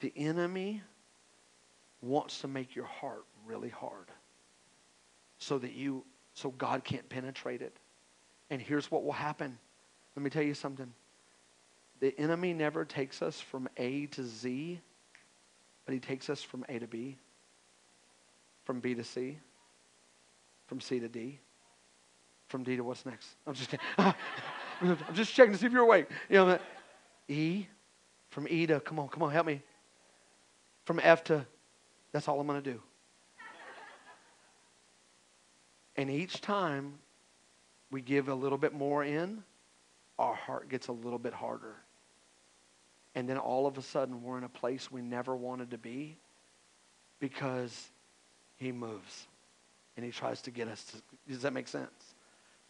the 0.00 0.10
enemy 0.16 0.82
wants 2.00 2.40
to 2.40 2.48
make 2.48 2.74
your 2.74 2.86
heart 2.86 3.24
really 3.44 3.68
hard 3.68 4.06
so 5.36 5.58
that 5.58 5.72
you 5.74 6.04
so 6.32 6.48
God 6.52 6.82
can't 6.82 7.06
penetrate 7.10 7.60
it. 7.60 7.76
And 8.48 8.62
here's 8.62 8.90
what 8.90 9.04
will 9.04 9.12
happen. 9.12 9.58
Let 10.16 10.22
me 10.22 10.30
tell 10.30 10.42
you 10.42 10.54
something. 10.54 10.90
The 12.00 12.18
enemy 12.18 12.54
never 12.54 12.86
takes 12.86 13.20
us 13.20 13.38
from 13.38 13.68
A 13.76 14.06
to 14.06 14.24
Z 14.24 14.80
but 15.84 15.94
he 15.94 16.00
takes 16.00 16.30
us 16.30 16.42
from 16.42 16.64
A 16.68 16.78
to 16.78 16.86
B, 16.86 17.16
from 18.64 18.80
B 18.80 18.94
to 18.94 19.04
C, 19.04 19.38
from 20.66 20.80
C 20.80 21.00
to 21.00 21.08
D, 21.08 21.38
from 22.48 22.62
D 22.62 22.76
to 22.76 22.84
what's 22.84 23.04
next? 23.06 23.28
I'm 23.46 23.54
just 23.54 23.74
I'm 23.98 24.96
just 25.14 25.32
checking 25.34 25.52
to 25.52 25.58
see 25.58 25.66
if 25.66 25.72
you're 25.72 25.82
awake. 25.82 26.06
You 26.28 26.36
know, 26.36 26.58
E, 27.28 27.66
from 28.30 28.46
E 28.48 28.66
to, 28.66 28.80
come 28.80 28.98
on, 28.98 29.08
come 29.08 29.22
on, 29.22 29.30
help 29.30 29.46
me. 29.46 29.62
From 30.84 31.00
F 31.00 31.24
to, 31.24 31.46
that's 32.12 32.28
all 32.28 32.40
I'm 32.40 32.46
going 32.46 32.62
to 32.62 32.72
do. 32.72 32.80
And 35.96 36.10
each 36.10 36.40
time 36.40 36.94
we 37.90 38.00
give 38.00 38.28
a 38.28 38.34
little 38.34 38.58
bit 38.58 38.72
more 38.72 39.04
in, 39.04 39.42
our 40.18 40.34
heart 40.34 40.68
gets 40.68 40.88
a 40.88 40.92
little 40.92 41.18
bit 41.18 41.34
harder. 41.34 41.76
And 43.14 43.28
then 43.28 43.36
all 43.38 43.66
of 43.66 43.76
a 43.76 43.82
sudden, 43.82 44.22
we're 44.22 44.38
in 44.38 44.44
a 44.44 44.48
place 44.48 44.90
we 44.90 45.02
never 45.02 45.36
wanted 45.36 45.70
to 45.72 45.78
be 45.78 46.18
because 47.20 47.90
he 48.56 48.72
moves 48.72 49.26
and 49.96 50.04
he 50.04 50.12
tries 50.12 50.40
to 50.42 50.50
get 50.50 50.68
us 50.68 50.82
to. 50.84 50.96
Does 51.28 51.42
that 51.42 51.52
make 51.52 51.68
sense? 51.68 52.14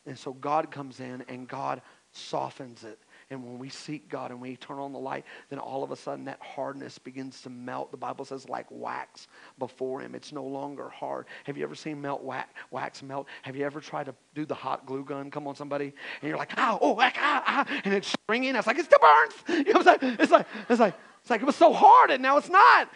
And 0.04 0.18
so 0.18 0.32
God 0.32 0.70
comes 0.70 1.00
in 1.00 1.24
and 1.28 1.46
God 1.46 1.80
softens 2.10 2.82
it. 2.82 2.98
And 3.32 3.42
when 3.42 3.58
we 3.58 3.70
seek 3.70 4.10
God 4.10 4.30
and 4.30 4.42
we 4.42 4.56
turn 4.56 4.78
on 4.78 4.92
the 4.92 4.98
light, 4.98 5.24
then 5.48 5.58
all 5.58 5.82
of 5.82 5.90
a 5.90 5.96
sudden 5.96 6.26
that 6.26 6.38
hardness 6.42 6.98
begins 6.98 7.40
to 7.40 7.50
melt. 7.50 7.90
The 7.90 7.96
Bible 7.96 8.26
says, 8.26 8.46
like 8.46 8.66
wax 8.68 9.26
before 9.58 10.02
Him. 10.02 10.14
It's 10.14 10.32
no 10.32 10.44
longer 10.44 10.90
hard. 10.90 11.24
Have 11.44 11.56
you 11.56 11.64
ever 11.64 11.74
seen 11.74 11.98
melt 11.98 12.22
wax, 12.22 12.50
wax 12.70 13.02
melt? 13.02 13.26
Have 13.40 13.56
you 13.56 13.64
ever 13.64 13.80
tried 13.80 14.04
to 14.04 14.14
do 14.34 14.44
the 14.44 14.54
hot 14.54 14.84
glue 14.84 15.02
gun? 15.02 15.30
Come 15.30 15.48
on, 15.48 15.56
somebody. 15.56 15.94
And 16.20 16.28
you're 16.28 16.36
like, 16.36 16.52
ah, 16.58 16.78
oh, 16.82 16.94
ah, 17.00 17.12
ah, 17.16 17.66
and 17.84 17.94
it's 17.94 18.08
stringing. 18.08 18.54
It's 18.54 18.66
like, 18.66 18.78
it 18.78 18.84
still 18.84 18.98
burns. 19.00 19.34
You 19.66 19.72
know 19.72 19.80
what 19.80 19.88
I'm 19.88 20.00
saying? 20.00 20.16
It's 20.20 20.30
like, 20.30 20.46
it's 20.68 20.80
like, 20.80 20.94
it's 21.22 21.30
like 21.30 21.40
it 21.40 21.46
was 21.46 21.56
so 21.56 21.72
hard 21.72 22.10
and 22.10 22.22
now 22.22 22.36
it's 22.36 22.50
not. 22.50 22.90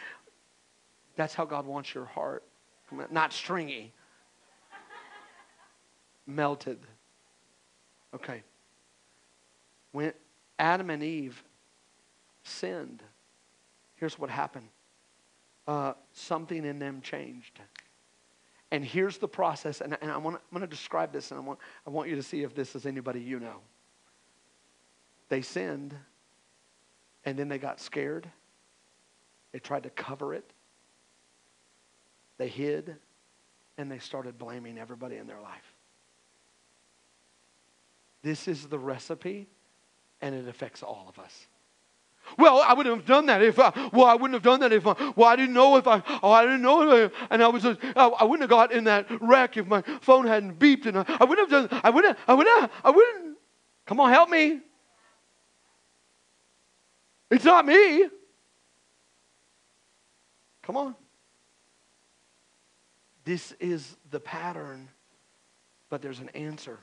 That's 1.17 1.33
how 1.33 1.47
God 1.47 1.65
wants 1.65 1.95
your 1.95 2.05
heart. 2.05 2.45
Not 3.11 3.33
stringy. 3.33 3.95
Melted. 6.27 6.79
Okay. 8.15 8.43
When 9.93 10.13
Adam 10.59 10.91
and 10.91 11.03
Eve 11.03 11.43
sinned, 12.43 13.03
here's 13.97 14.19
what 14.19 14.31
happened 14.31 14.69
uh, 15.67 15.95
something 16.13 16.65
in 16.65 16.79
them 16.79 17.01
changed. 17.01 17.61
And 18.71 18.85
here's 18.85 19.19
the 19.19 19.29
process, 19.29 19.81
and, 19.81 19.97
and 20.01 20.11
I 20.11 20.17
want, 20.17 20.37
I'm 20.37 20.59
going 20.59 20.61
to 20.63 20.67
describe 20.67 21.13
this, 21.13 21.31
and 21.31 21.41
I 21.41 21.43
want, 21.43 21.59
I 21.87 21.91
want 21.91 22.09
you 22.09 22.17
to 22.17 22.23
see 22.23 22.43
if 22.43 22.55
this 22.55 22.75
is 22.75 22.85
anybody 22.85 23.21
you 23.21 23.39
know. 23.39 23.61
They 25.29 25.43
sinned, 25.43 25.95
and 27.25 27.39
then 27.39 27.49
they 27.49 27.59
got 27.59 27.81
scared. 27.81 28.29
They 29.53 29.61
tried 29.61 29.85
to 29.85 29.91
cover 29.91 30.35
it. 30.35 30.53
They 32.39 32.49
hid, 32.49 32.97
and 33.79 33.91
they 33.91 33.99
started 33.99 34.37
blaming 34.37 34.79
everybody 34.79 35.17
in 35.17 35.27
their 35.27 35.41
life. 35.41 35.75
This 38.23 38.49
is 38.49 38.67
the 38.67 38.79
recipe 38.79 39.47
and 40.21 40.35
it 40.35 40.49
affects 40.49 40.83
all 40.83 41.07
of 41.09 41.19
us. 41.19 41.47
Well, 42.39 42.61
I 42.61 42.75
wouldn't 42.75 42.97
have 42.97 43.07
done 43.07 43.27
that 43.27 43.43
if 43.43 43.59
I, 43.59 43.73
well, 43.93 44.07
I 44.07 44.15
wouldn't 44.15 44.35
have 44.35 44.43
done 44.43 44.61
that 44.61 44.73
if 44.73 44.87
I, 44.87 45.13
well, 45.15 45.29
I 45.29 45.37
didn't 45.37 45.55
know 45.55 45.77
if 45.77 45.87
I, 45.87 46.03
oh, 46.23 46.33
I 46.33 46.43
didn't 46.43 46.63
know, 46.63 46.91
if 46.91 47.13
I, 47.15 47.27
and 47.31 47.43
I 47.43 47.49
was, 47.49 47.63
just, 47.63 47.79
I, 47.95 48.07
I 48.09 48.25
wouldn't 48.25 48.43
have 48.43 48.51
got 48.51 48.73
in 48.73 48.85
that 48.85 49.07
wreck 49.21 49.57
if 49.57 49.67
my 49.67 49.83
phone 50.01 50.27
hadn't 50.27 50.59
beeped, 50.59 50.87
and 50.87 50.99
I, 50.99 51.05
I 51.21 51.25
wouldn't 51.25 51.51
have 51.51 51.71
done, 51.71 51.81
I 51.85 51.91
wouldn't, 51.91 52.19
I 52.27 52.35
wouldn't, 52.35 52.71
I 52.83 52.91
wouldn't. 52.91 53.37
Come 53.87 54.01
on, 54.01 54.11
help 54.11 54.29
me. 54.29 54.61
It's 57.31 57.45
not 57.45 57.65
me. 57.65 58.09
Come 60.63 60.77
on. 60.77 60.97
This 63.25 63.53
is 63.61 63.97
the 64.11 64.21
pattern, 64.21 64.89
but 65.91 66.03
there's 66.03 66.21
an 66.21 66.29
answer. 66.31 66.79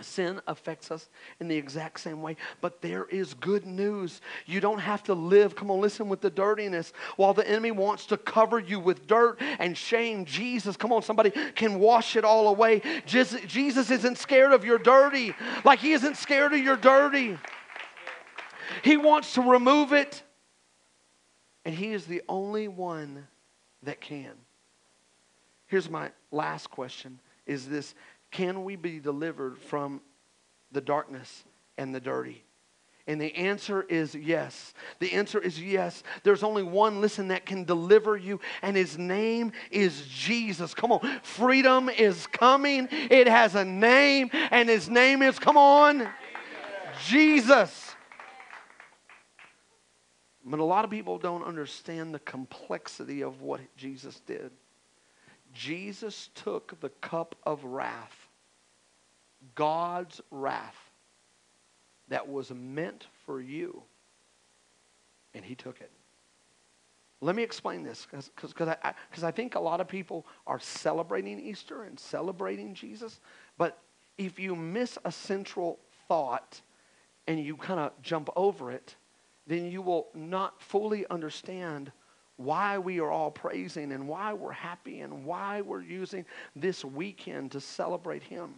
Sin 0.00 0.40
affects 0.46 0.90
us 0.90 1.08
in 1.40 1.48
the 1.48 1.56
exact 1.56 2.00
same 2.00 2.22
way, 2.22 2.36
but 2.60 2.80
there 2.80 3.04
is 3.06 3.34
good 3.34 3.66
news. 3.66 4.20
You 4.46 4.60
don't 4.60 4.78
have 4.78 5.02
to 5.04 5.14
live, 5.14 5.56
come 5.56 5.70
on, 5.70 5.80
listen, 5.80 6.08
with 6.08 6.20
the 6.20 6.30
dirtiness 6.30 6.92
while 7.16 7.34
the 7.34 7.48
enemy 7.48 7.70
wants 7.70 8.06
to 8.06 8.16
cover 8.16 8.58
you 8.58 8.78
with 8.80 9.06
dirt 9.06 9.40
and 9.58 9.76
shame. 9.76 10.24
Jesus, 10.24 10.76
come 10.76 10.92
on, 10.92 11.02
somebody 11.02 11.30
can 11.54 11.78
wash 11.78 12.16
it 12.16 12.24
all 12.24 12.48
away. 12.48 12.82
Jesus 13.06 13.90
isn't 13.90 14.18
scared 14.18 14.52
of 14.52 14.64
your 14.64 14.78
dirty, 14.78 15.34
like 15.64 15.78
he 15.78 15.92
isn't 15.92 16.16
scared 16.16 16.52
of 16.52 16.60
your 16.60 16.76
dirty. 16.76 17.38
He 18.82 18.96
wants 18.96 19.34
to 19.34 19.42
remove 19.42 19.92
it, 19.92 20.22
and 21.64 21.74
he 21.74 21.92
is 21.92 22.06
the 22.06 22.22
only 22.28 22.68
one 22.68 23.26
that 23.82 24.00
can. 24.00 24.32
Here's 25.66 25.90
my 25.90 26.10
last 26.30 26.70
question 26.70 27.20
is 27.46 27.68
this 27.68 27.94
can 28.30 28.64
we 28.64 28.76
be 28.76 29.00
delivered 29.00 29.58
from 29.58 30.00
the 30.72 30.80
darkness 30.80 31.44
and 31.76 31.94
the 31.94 32.00
dirty? 32.00 32.44
And 33.06 33.18
the 33.18 33.34
answer 33.34 33.82
is 33.88 34.14
yes. 34.14 34.74
The 34.98 35.14
answer 35.14 35.40
is 35.40 35.58
yes. 35.58 36.02
There's 36.24 36.42
only 36.42 36.62
one, 36.62 37.00
listen, 37.00 37.28
that 37.28 37.46
can 37.46 37.64
deliver 37.64 38.18
you, 38.18 38.38
and 38.60 38.76
his 38.76 38.98
name 38.98 39.52
is 39.70 40.06
Jesus. 40.06 40.74
Come 40.74 40.92
on. 40.92 41.20
Freedom 41.22 41.88
is 41.88 42.26
coming. 42.26 42.86
It 42.90 43.26
has 43.26 43.54
a 43.54 43.64
name, 43.64 44.28
and 44.50 44.68
his 44.68 44.90
name 44.90 45.22
is, 45.22 45.38
come 45.38 45.56
on, 45.56 46.06
Jesus. 47.06 47.94
But 50.44 50.60
a 50.60 50.64
lot 50.64 50.84
of 50.84 50.90
people 50.90 51.16
don't 51.16 51.44
understand 51.44 52.14
the 52.14 52.18
complexity 52.18 53.22
of 53.22 53.40
what 53.40 53.60
Jesus 53.74 54.20
did. 54.26 54.50
Jesus 55.52 56.30
took 56.34 56.78
the 56.80 56.88
cup 56.88 57.34
of 57.44 57.64
wrath, 57.64 58.28
God's 59.54 60.20
wrath, 60.30 60.76
that 62.08 62.28
was 62.28 62.50
meant 62.50 63.06
for 63.26 63.40
you, 63.40 63.82
and 65.34 65.44
he 65.44 65.54
took 65.54 65.80
it. 65.80 65.90
Let 67.20 67.34
me 67.34 67.42
explain 67.42 67.82
this 67.82 68.06
because 68.10 68.54
I, 68.60 68.94
cause 69.12 69.24
I 69.24 69.30
think 69.30 69.56
a 69.56 69.60
lot 69.60 69.80
of 69.80 69.88
people 69.88 70.24
are 70.46 70.60
celebrating 70.60 71.40
Easter 71.40 71.82
and 71.82 71.98
celebrating 71.98 72.74
Jesus, 72.74 73.20
but 73.56 73.78
if 74.16 74.38
you 74.38 74.54
miss 74.54 74.98
a 75.04 75.10
central 75.10 75.80
thought 76.06 76.60
and 77.26 77.42
you 77.42 77.56
kind 77.56 77.80
of 77.80 77.92
jump 78.02 78.30
over 78.36 78.70
it, 78.70 78.94
then 79.46 79.70
you 79.70 79.82
will 79.82 80.08
not 80.14 80.60
fully 80.62 81.06
understand 81.08 81.90
why 82.38 82.78
we 82.78 83.00
are 83.00 83.10
all 83.10 83.30
praising 83.30 83.92
and 83.92 84.08
why 84.08 84.32
we're 84.32 84.52
happy 84.52 85.00
and 85.00 85.24
why 85.24 85.60
we're 85.60 85.82
using 85.82 86.24
this 86.56 86.84
weekend 86.84 87.52
to 87.52 87.60
celebrate 87.60 88.22
Him. 88.22 88.54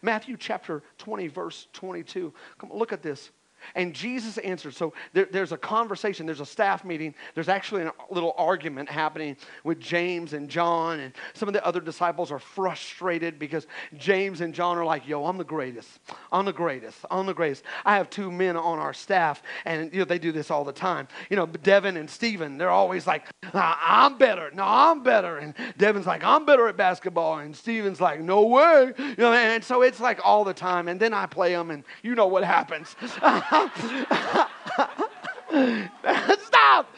Matthew 0.00 0.36
chapter 0.38 0.82
20, 0.98 1.26
verse 1.28 1.66
22. 1.72 2.32
Come 2.56 2.70
look 2.72 2.92
at 2.92 3.02
this. 3.02 3.30
And 3.74 3.94
Jesus 3.94 4.38
answered. 4.38 4.74
So 4.74 4.92
there, 5.12 5.28
there's 5.30 5.52
a 5.52 5.56
conversation, 5.56 6.26
there's 6.26 6.40
a 6.40 6.46
staff 6.46 6.84
meeting. 6.84 7.14
There's 7.34 7.48
actually 7.48 7.82
a 7.82 7.92
little 8.10 8.34
argument 8.36 8.88
happening 8.88 9.36
with 9.64 9.80
James 9.80 10.32
and 10.32 10.48
John. 10.48 11.00
And 11.00 11.14
some 11.32 11.48
of 11.48 11.52
the 11.52 11.64
other 11.64 11.80
disciples 11.80 12.30
are 12.30 12.38
frustrated 12.38 13.38
because 13.38 13.66
James 13.96 14.40
and 14.40 14.54
John 14.54 14.78
are 14.78 14.84
like, 14.84 15.06
yo, 15.06 15.26
I'm 15.26 15.38
the 15.38 15.44
greatest. 15.44 16.00
I'm 16.32 16.44
the 16.44 16.52
greatest. 16.52 17.04
I'm 17.10 17.26
the 17.26 17.34
greatest. 17.34 17.64
I 17.84 17.96
have 17.96 18.10
two 18.10 18.30
men 18.30 18.56
on 18.56 18.78
our 18.78 18.92
staff, 18.92 19.42
and 19.64 19.92
you 19.92 20.00
know, 20.00 20.04
they 20.04 20.18
do 20.18 20.32
this 20.32 20.50
all 20.50 20.64
the 20.64 20.72
time. 20.72 21.08
You 21.30 21.36
know, 21.36 21.46
Devin 21.46 21.96
and 21.96 22.08
Stephen, 22.08 22.58
they're 22.58 22.70
always 22.70 23.06
like, 23.06 23.28
I'm 23.52 24.18
better. 24.18 24.50
No, 24.52 24.64
I'm 24.64 25.02
better. 25.02 25.38
And 25.38 25.54
Devin's 25.78 26.06
like, 26.06 26.24
I'm 26.24 26.44
better 26.44 26.68
at 26.68 26.76
basketball. 26.76 27.38
And 27.38 27.54
Stephen's 27.54 28.00
like, 28.00 28.20
no 28.20 28.42
way. 28.46 28.92
You 28.98 29.14
know, 29.18 29.32
and 29.32 29.62
so 29.62 29.82
it's 29.82 30.00
like 30.00 30.20
all 30.24 30.44
the 30.44 30.54
time. 30.54 30.88
And 30.88 30.98
then 30.98 31.14
I 31.14 31.26
play 31.26 31.52
them, 31.52 31.70
and 31.70 31.84
you 32.02 32.14
know 32.14 32.26
what 32.26 32.44
happens. 32.44 32.96
Stop! 36.40 36.88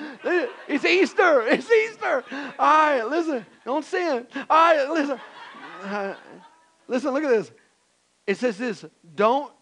It's 0.68 0.84
Easter. 0.84 1.46
It's 1.46 1.70
Easter. 1.70 2.24
All 2.58 2.58
right, 2.58 3.02
listen. 3.02 3.44
Don't 3.64 3.84
sin. 3.84 4.26
All 4.48 4.74
right, 4.74 4.88
listen. 4.88 5.20
Uh, 5.82 6.14
listen, 6.88 7.12
look 7.12 7.24
at 7.24 7.30
this. 7.30 7.50
It 8.26 8.38
says 8.38 8.56
this 8.56 8.84
don't, 9.14 9.52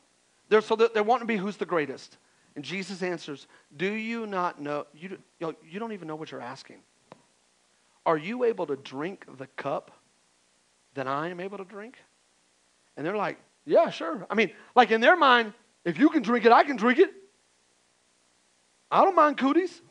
they're, 0.49 0.61
so 0.61 0.77
they're 0.77 1.03
wanting 1.03 1.27
to 1.27 1.33
be 1.33 1.37
who's 1.37 1.57
the 1.57 1.67
greatest. 1.67 2.17
And 2.55 2.65
Jesus 2.65 3.03
answers, 3.03 3.49
Do 3.77 3.91
you 3.91 4.27
not 4.27 4.61
know? 4.61 4.87
You, 4.95 5.11
you, 5.11 5.19
know, 5.41 5.55
you 5.69 5.81
don't 5.81 5.93
even 5.93 6.07
know 6.07 6.17
what 6.17 6.31
you're 6.31 6.41
asking. 6.41 6.79
Are 8.07 8.17
you 8.17 8.45
able 8.45 8.67
to 8.67 8.77
drink 8.77 9.27
the 9.39 9.49
cup 9.49 9.91
that 10.95 11.09
I 11.09 11.29
am 11.29 11.41
able 11.41 11.59
to 11.59 11.65
drink? 11.65 11.99
And 12.97 13.05
they're 13.05 13.17
like, 13.17 13.39
Yeah, 13.67 13.91
sure. 13.91 14.27
I 14.31 14.35
mean, 14.35 14.53
like 14.77 14.93
in 14.93 15.01
their 15.01 15.17
mind, 15.17 15.55
if 15.85 15.99
you 15.99 16.09
can 16.09 16.23
drink 16.23 16.45
it, 16.45 16.53
I 16.53 16.65
can 16.65 16.77
drink 16.77 16.99
it. 16.99 17.11
I 18.91 19.05
don't 19.05 19.17
mind 19.17 19.39
cooties. 19.39 19.83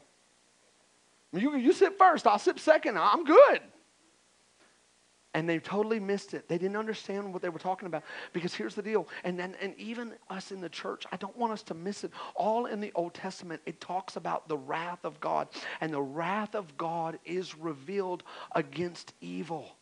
You, 1.33 1.55
you 1.55 1.73
sit 1.73 1.97
first, 1.97 2.27
I'll 2.27 2.39
sit 2.39 2.59
second. 2.59 2.97
I'm 2.97 3.23
good. 3.23 3.61
And 5.35 5.49
they 5.49 5.57
totally 5.57 5.99
missed 5.99 6.35
it. 6.35 6.47
They 6.47 6.59
didn't 6.59 6.77
understand 6.77 7.33
what 7.33 7.41
they 7.41 7.49
were 7.49 7.57
talking 7.57 7.87
about. 7.87 8.03
Because 8.33 8.53
here's 8.53 8.75
the 8.75 8.83
deal, 8.83 9.07
and, 9.23 9.41
and, 9.41 9.55
and 9.59 9.73
even 9.79 10.13
us 10.29 10.51
in 10.51 10.61
the 10.61 10.69
church, 10.69 11.05
I 11.11 11.17
don't 11.17 11.35
want 11.35 11.53
us 11.53 11.63
to 11.63 11.73
miss 11.73 12.03
it. 12.03 12.11
All 12.35 12.67
in 12.67 12.79
the 12.79 12.91
Old 12.93 13.15
Testament, 13.15 13.59
it 13.65 13.81
talks 13.81 14.15
about 14.15 14.47
the 14.47 14.57
wrath 14.57 15.03
of 15.03 15.19
God. 15.19 15.47
And 15.81 15.91
the 15.91 16.01
wrath 16.01 16.53
of 16.53 16.77
God 16.77 17.17
is 17.25 17.57
revealed 17.57 18.23
against 18.53 19.13
evil. 19.21 19.75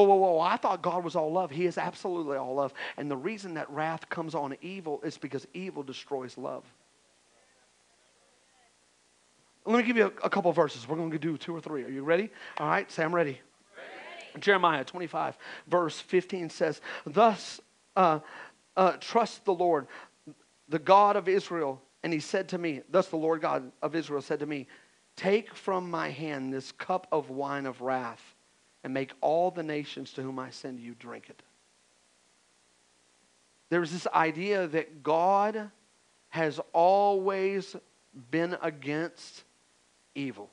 Whoa, 0.00 0.16
whoa, 0.16 0.32
whoa. 0.32 0.40
I 0.40 0.56
thought 0.56 0.80
God 0.80 1.04
was 1.04 1.14
all 1.14 1.30
love. 1.30 1.50
He 1.50 1.66
is 1.66 1.76
absolutely 1.76 2.38
all 2.38 2.54
love. 2.54 2.72
And 2.96 3.10
the 3.10 3.16
reason 3.16 3.52
that 3.54 3.68
wrath 3.70 4.08
comes 4.08 4.34
on 4.34 4.56
evil 4.62 5.00
is 5.04 5.18
because 5.18 5.46
evil 5.52 5.82
destroys 5.82 6.38
love. 6.38 6.64
Let 9.66 9.76
me 9.76 9.82
give 9.82 9.98
you 9.98 10.06
a, 10.06 10.26
a 10.26 10.30
couple 10.30 10.50
verses. 10.52 10.88
We're 10.88 10.96
going 10.96 11.10
to 11.10 11.18
do 11.18 11.36
two 11.36 11.54
or 11.54 11.60
three. 11.60 11.84
Are 11.84 11.90
you 11.90 12.02
ready? 12.02 12.30
All 12.56 12.66
right, 12.66 12.90
say 12.90 13.04
I'm 13.04 13.14
ready. 13.14 13.40
ready. 13.76 14.40
Jeremiah 14.40 14.84
25, 14.84 15.36
verse 15.66 16.00
15 16.00 16.48
says, 16.48 16.80
Thus 17.04 17.60
uh, 17.94 18.20
uh, 18.76 18.92
trust 19.00 19.44
the 19.44 19.52
Lord, 19.52 19.86
the 20.70 20.78
God 20.78 21.16
of 21.16 21.28
Israel. 21.28 21.82
And 22.02 22.10
he 22.10 22.20
said 22.20 22.48
to 22.48 22.58
me, 22.58 22.80
Thus 22.90 23.08
the 23.08 23.16
Lord 23.16 23.42
God 23.42 23.70
of 23.82 23.94
Israel 23.94 24.22
said 24.22 24.40
to 24.40 24.46
me, 24.46 24.66
Take 25.14 25.54
from 25.54 25.90
my 25.90 26.08
hand 26.08 26.54
this 26.54 26.72
cup 26.72 27.06
of 27.12 27.28
wine 27.28 27.66
of 27.66 27.82
wrath 27.82 28.34
and 28.82 28.94
make 28.94 29.12
all 29.20 29.50
the 29.50 29.62
nations 29.62 30.12
to 30.14 30.22
whom 30.22 30.38
I 30.38 30.50
send 30.50 30.80
you 30.80 30.94
drink 30.98 31.28
it. 31.28 31.42
there's 33.68 33.92
this 33.92 34.06
idea 34.08 34.66
that 34.66 35.02
God 35.02 35.70
has 36.30 36.60
always 36.72 37.76
been 38.30 38.56
against 38.62 39.44
evil. 40.14 40.50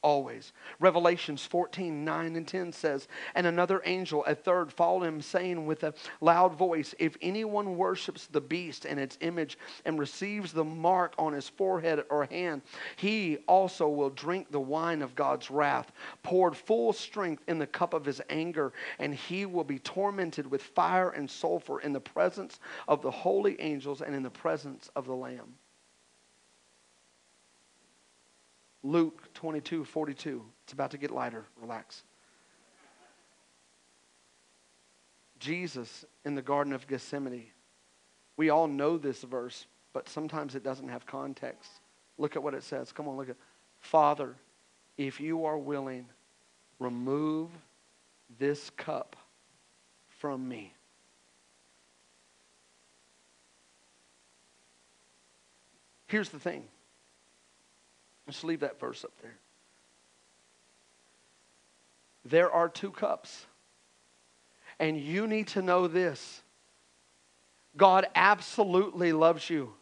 Always. 0.00 0.52
Revelations 0.78 1.44
14, 1.44 2.04
9 2.04 2.36
and 2.36 2.46
10 2.46 2.72
says, 2.72 3.08
And 3.34 3.48
another 3.48 3.82
angel, 3.84 4.24
a 4.26 4.34
third, 4.36 4.72
followed 4.72 5.02
him, 5.02 5.20
saying 5.20 5.66
with 5.66 5.82
a 5.82 5.92
loud 6.20 6.54
voice, 6.54 6.94
If 7.00 7.16
anyone 7.20 7.76
worships 7.76 8.26
the 8.26 8.40
beast 8.40 8.84
and 8.84 9.00
its 9.00 9.18
image 9.20 9.58
and 9.84 9.98
receives 9.98 10.52
the 10.52 10.62
mark 10.62 11.14
on 11.18 11.32
his 11.32 11.48
forehead 11.48 12.04
or 12.10 12.26
hand, 12.26 12.62
he 12.94 13.38
also 13.48 13.88
will 13.88 14.10
drink 14.10 14.52
the 14.52 14.60
wine 14.60 15.02
of 15.02 15.16
God's 15.16 15.50
wrath, 15.50 15.90
poured 16.22 16.56
full 16.56 16.92
strength 16.92 17.42
in 17.48 17.58
the 17.58 17.66
cup 17.66 17.92
of 17.92 18.04
his 18.04 18.22
anger, 18.30 18.72
and 19.00 19.12
he 19.12 19.46
will 19.46 19.64
be 19.64 19.80
tormented 19.80 20.48
with 20.48 20.62
fire 20.62 21.10
and 21.10 21.28
sulfur 21.28 21.80
in 21.80 21.92
the 21.92 22.00
presence 22.00 22.60
of 22.86 23.02
the 23.02 23.10
holy 23.10 23.60
angels 23.60 24.00
and 24.00 24.14
in 24.14 24.22
the 24.22 24.30
presence 24.30 24.90
of 24.94 25.06
the 25.06 25.14
Lamb. 25.14 25.54
Luke 28.82 29.32
22 29.34 29.84
42. 29.84 30.44
It's 30.64 30.72
about 30.72 30.90
to 30.92 30.98
get 30.98 31.10
lighter. 31.10 31.44
Relax. 31.60 32.02
Jesus 35.38 36.04
in 36.24 36.34
the 36.34 36.42
Garden 36.42 36.72
of 36.72 36.86
Gethsemane. 36.86 37.46
We 38.36 38.50
all 38.50 38.66
know 38.66 38.98
this 38.98 39.22
verse, 39.22 39.66
but 39.92 40.08
sometimes 40.08 40.54
it 40.54 40.62
doesn't 40.62 40.88
have 40.88 41.06
context. 41.06 41.70
Look 42.18 42.36
at 42.36 42.42
what 42.42 42.54
it 42.54 42.62
says. 42.62 42.92
Come 42.92 43.08
on, 43.08 43.16
look 43.16 43.28
at 43.28 43.36
Father, 43.80 44.34
if 44.96 45.20
you 45.20 45.44
are 45.44 45.58
willing, 45.58 46.06
remove 46.78 47.50
this 48.38 48.70
cup 48.70 49.16
from 50.08 50.48
me. 50.48 50.74
Here's 56.06 56.30
the 56.30 56.40
thing 56.40 56.64
Let's 58.28 58.44
leave 58.44 58.60
that 58.60 58.78
verse 58.78 59.04
up 59.06 59.12
there. 59.22 59.38
There 62.26 62.52
are 62.52 62.68
two 62.68 62.90
cups. 62.90 63.46
And 64.78 65.00
you 65.00 65.26
need 65.26 65.48
to 65.48 65.62
know 65.62 65.88
this 65.88 66.42
God 67.74 68.06
absolutely 68.14 69.12
loves 69.12 69.48
you, 69.48 69.72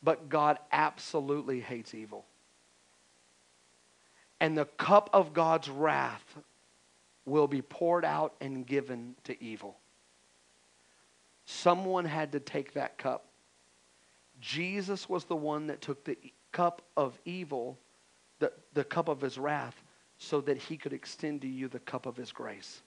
but 0.00 0.28
God 0.28 0.58
absolutely 0.70 1.58
hates 1.58 1.92
evil. 1.92 2.24
And 4.38 4.56
the 4.56 4.64
cup 4.64 5.10
of 5.12 5.32
God's 5.32 5.68
wrath 5.68 6.24
will 7.26 7.48
be 7.48 7.62
poured 7.62 8.04
out 8.04 8.34
and 8.40 8.64
given 8.64 9.16
to 9.24 9.42
evil. 9.42 9.76
Someone 11.46 12.04
had 12.04 12.30
to 12.32 12.40
take 12.40 12.74
that 12.74 12.96
cup. 12.96 13.26
Jesus 14.40 15.08
was 15.08 15.24
the 15.24 15.36
one 15.36 15.66
that 15.66 15.80
took 15.80 16.04
the 16.04 16.16
cup 16.52 16.82
of 16.96 17.18
evil, 17.24 17.78
the, 18.38 18.52
the 18.74 18.84
cup 18.84 19.08
of 19.08 19.20
his 19.20 19.38
wrath, 19.38 19.82
so 20.18 20.40
that 20.42 20.58
he 20.58 20.76
could 20.76 20.92
extend 20.92 21.40
to 21.42 21.48
you 21.48 21.68
the 21.68 21.80
cup 21.80 22.06
of 22.06 22.16
his 22.16 22.30
grace. 22.30 22.82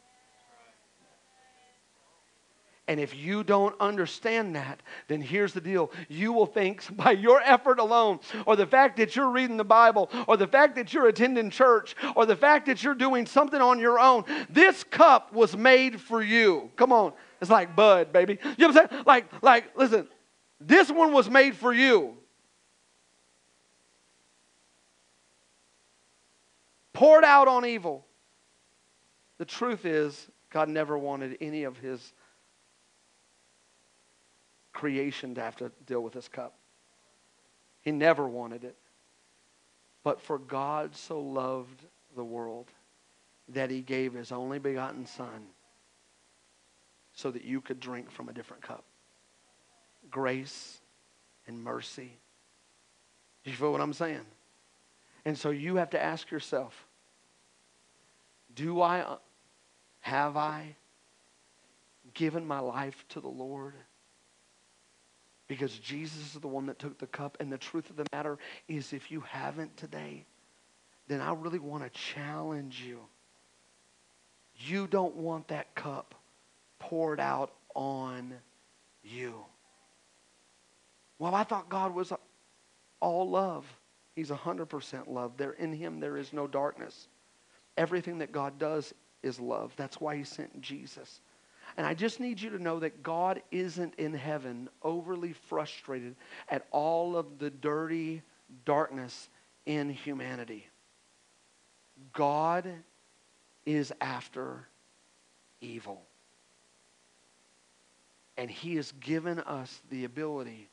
And 2.87 2.99
if 2.99 3.15
you 3.15 3.43
don't 3.43 3.75
understand 3.79 4.55
that, 4.55 4.81
then 5.07 5.19
here's 5.19 5.53
the 5.53 5.61
deal. 5.61 5.91
You 6.07 6.33
will 6.33 6.45
think 6.45 6.83
by 6.95 7.11
your 7.11 7.41
effort 7.41 7.79
alone, 7.79 8.19
or 8.45 8.55
the 8.55 8.67
fact 8.67 8.97
that 8.97 9.15
you're 9.15 9.29
reading 9.29 9.57
the 9.57 9.63
Bible, 9.63 10.09
or 10.27 10.37
the 10.37 10.47
fact 10.47 10.75
that 10.75 10.93
you're 10.93 11.07
attending 11.07 11.49
church, 11.49 11.95
or 12.15 12.25
the 12.25 12.35
fact 12.35 12.67
that 12.67 12.83
you're 12.83 12.95
doing 12.95 13.25
something 13.25 13.59
on 13.59 13.79
your 13.79 13.99
own, 13.99 14.23
this 14.49 14.83
cup 14.83 15.33
was 15.33 15.57
made 15.57 15.99
for 15.99 16.21
you. 16.21 16.69
Come 16.75 16.91
on. 16.91 17.13
It's 17.41 17.51
like 17.51 17.75
Bud, 17.75 18.13
baby. 18.13 18.37
You 18.57 18.67
know 18.67 18.73
what 18.73 18.83
I'm 18.83 18.89
saying? 18.89 19.03
Like, 19.05 19.43
like, 19.43 19.77
listen, 19.77 20.07
this 20.59 20.89
one 20.89 21.11
was 21.11 21.29
made 21.29 21.55
for 21.55 21.73
you. 21.73 22.15
Poured 26.95 27.23
out 27.23 27.47
on 27.47 27.65
evil. 27.65 28.05
The 29.37 29.45
truth 29.45 29.85
is, 29.85 30.27
God 30.49 30.69
never 30.69 30.97
wanted 30.97 31.37
any 31.41 31.65
of 31.65 31.77
his 31.77 32.13
creation 34.73 35.35
to 35.35 35.41
have 35.41 35.55
to 35.57 35.71
deal 35.85 36.01
with 36.01 36.13
this 36.13 36.27
cup. 36.27 36.55
He 37.81 37.91
never 37.91 38.27
wanted 38.27 38.63
it. 38.63 38.75
But 40.03 40.21
for 40.21 40.37
God 40.37 40.95
so 40.95 41.19
loved 41.19 41.81
the 42.15 42.23
world 42.23 42.67
that 43.49 43.69
he 43.69 43.81
gave 43.81 44.13
his 44.13 44.31
only 44.31 44.59
begotten 44.59 45.05
Son 45.05 45.47
so 47.13 47.31
that 47.31 47.43
you 47.43 47.61
could 47.61 47.79
drink 47.79 48.11
from 48.11 48.29
a 48.29 48.33
different 48.33 48.63
cup. 48.63 48.83
Grace 50.09 50.81
and 51.47 51.61
mercy. 51.63 52.11
You 53.43 53.53
feel 53.53 53.71
what 53.71 53.81
I'm 53.81 53.93
saying? 53.93 54.25
And 55.25 55.37
so 55.37 55.49
you 55.49 55.77
have 55.77 55.89
to 55.91 56.01
ask 56.01 56.29
yourself 56.31 56.85
do 58.55 58.81
I, 58.81 59.17
have 59.99 60.37
I 60.37 60.75
given 62.13 62.47
my 62.47 62.59
life 62.59 63.03
to 63.09 63.19
the 63.19 63.27
Lord? 63.27 63.73
Because 65.47 65.77
Jesus 65.77 66.33
is 66.33 66.41
the 66.41 66.47
one 66.47 66.67
that 66.67 66.79
took 66.79 66.97
the 66.97 67.07
cup. 67.07 67.37
And 67.39 67.51
the 67.51 67.57
truth 67.57 67.89
of 67.89 67.97
the 67.97 68.05
matter 68.13 68.37
is, 68.67 68.93
if 68.93 69.11
you 69.11 69.21
haven't 69.21 69.75
today, 69.77 70.25
then 71.07 71.21
I 71.21 71.33
really 71.33 71.59
want 71.59 71.83
to 71.83 71.89
challenge 71.89 72.81
you. 72.81 72.99
You 74.57 74.87
don't 74.87 75.15
want 75.17 75.49
that 75.49 75.75
cup 75.75 76.15
poured 76.79 77.19
out 77.19 77.51
on 77.75 78.33
you. 79.03 79.35
Well, 81.19 81.35
I 81.35 81.43
thought 81.43 81.69
God 81.69 81.93
was 81.93 82.11
all 82.99 83.29
love. 83.29 83.65
He's 84.15 84.29
100% 84.29 85.07
love. 85.07 85.33
There 85.37 85.51
in 85.51 85.73
him 85.73 85.99
there 85.99 86.17
is 86.17 86.31
no 86.31 86.47
darkness. 86.47 87.07
Everything 87.77 88.19
that 88.19 88.31
God 88.31 88.57
does 88.57 88.93
is 89.21 89.39
love. 89.39 89.73
That's 89.75 89.99
why 89.99 90.15
he 90.15 90.23
sent 90.23 90.61
Jesus. 90.61 91.19
And 91.77 91.85
I 91.85 91.93
just 91.93 92.21
need 92.21 92.39
you 92.39 92.49
to 92.51 92.61
know 92.61 92.79
that 92.79 93.03
God 93.03 93.41
isn't 93.51 93.95
in 93.95 94.13
heaven 94.13 94.69
overly 94.81 95.33
frustrated 95.33 96.15
at 96.47 96.65
all 96.71 97.17
of 97.17 97.37
the 97.39 97.49
dirty 97.49 98.21
darkness 98.63 99.29
in 99.65 99.89
humanity. 99.89 100.65
God 102.13 102.71
is 103.65 103.91
after 103.99 104.67
evil. 105.59 106.01
And 108.37 108.49
he 108.49 108.75
has 108.75 108.93
given 108.93 109.39
us 109.39 109.81
the 109.89 110.05
ability 110.05 110.69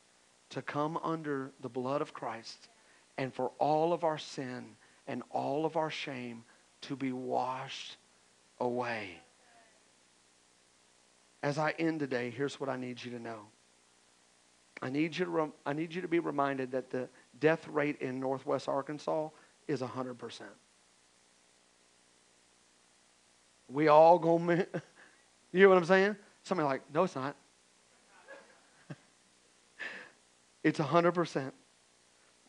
to 0.51 0.61
come 0.61 0.97
under 1.03 1.51
the 1.61 1.69
blood 1.69 2.01
of 2.01 2.13
Christ 2.13 2.69
and 3.17 3.33
for 3.33 3.51
all 3.59 3.93
of 3.93 4.03
our 4.03 4.17
sin 4.17 4.75
and 5.07 5.23
all 5.29 5.65
of 5.65 5.75
our 5.77 5.89
shame 5.89 6.43
to 6.81 6.95
be 6.95 7.11
washed 7.11 7.97
away. 8.59 9.17
As 11.41 11.57
I 11.57 11.71
end 11.77 11.99
today, 11.99 12.29
here's 12.29 12.59
what 12.59 12.69
I 12.69 12.77
need 12.77 13.03
you 13.03 13.11
to 13.11 13.19
know. 13.19 13.39
I 14.81 14.89
need 14.89 15.17
you 15.17 15.25
to, 15.25 15.51
I 15.65 15.73
need 15.73 15.93
you 15.93 16.01
to 16.01 16.07
be 16.07 16.19
reminded 16.19 16.71
that 16.71 16.89
the 16.89 17.07
death 17.39 17.67
rate 17.67 18.01
in 18.01 18.19
Northwest 18.19 18.67
Arkansas 18.67 19.29
is 19.67 19.81
100%. 19.81 20.41
We 23.69 23.87
all 23.87 24.19
to, 24.19 24.47
you 25.51 25.63
know 25.63 25.69
what 25.69 25.77
I'm 25.77 25.85
saying? 25.85 26.15
Somebody 26.43 26.67
like, 26.67 26.81
no, 26.93 27.03
it's 27.03 27.15
not. 27.15 27.35
it's 30.63 30.79
100%. 30.79 31.51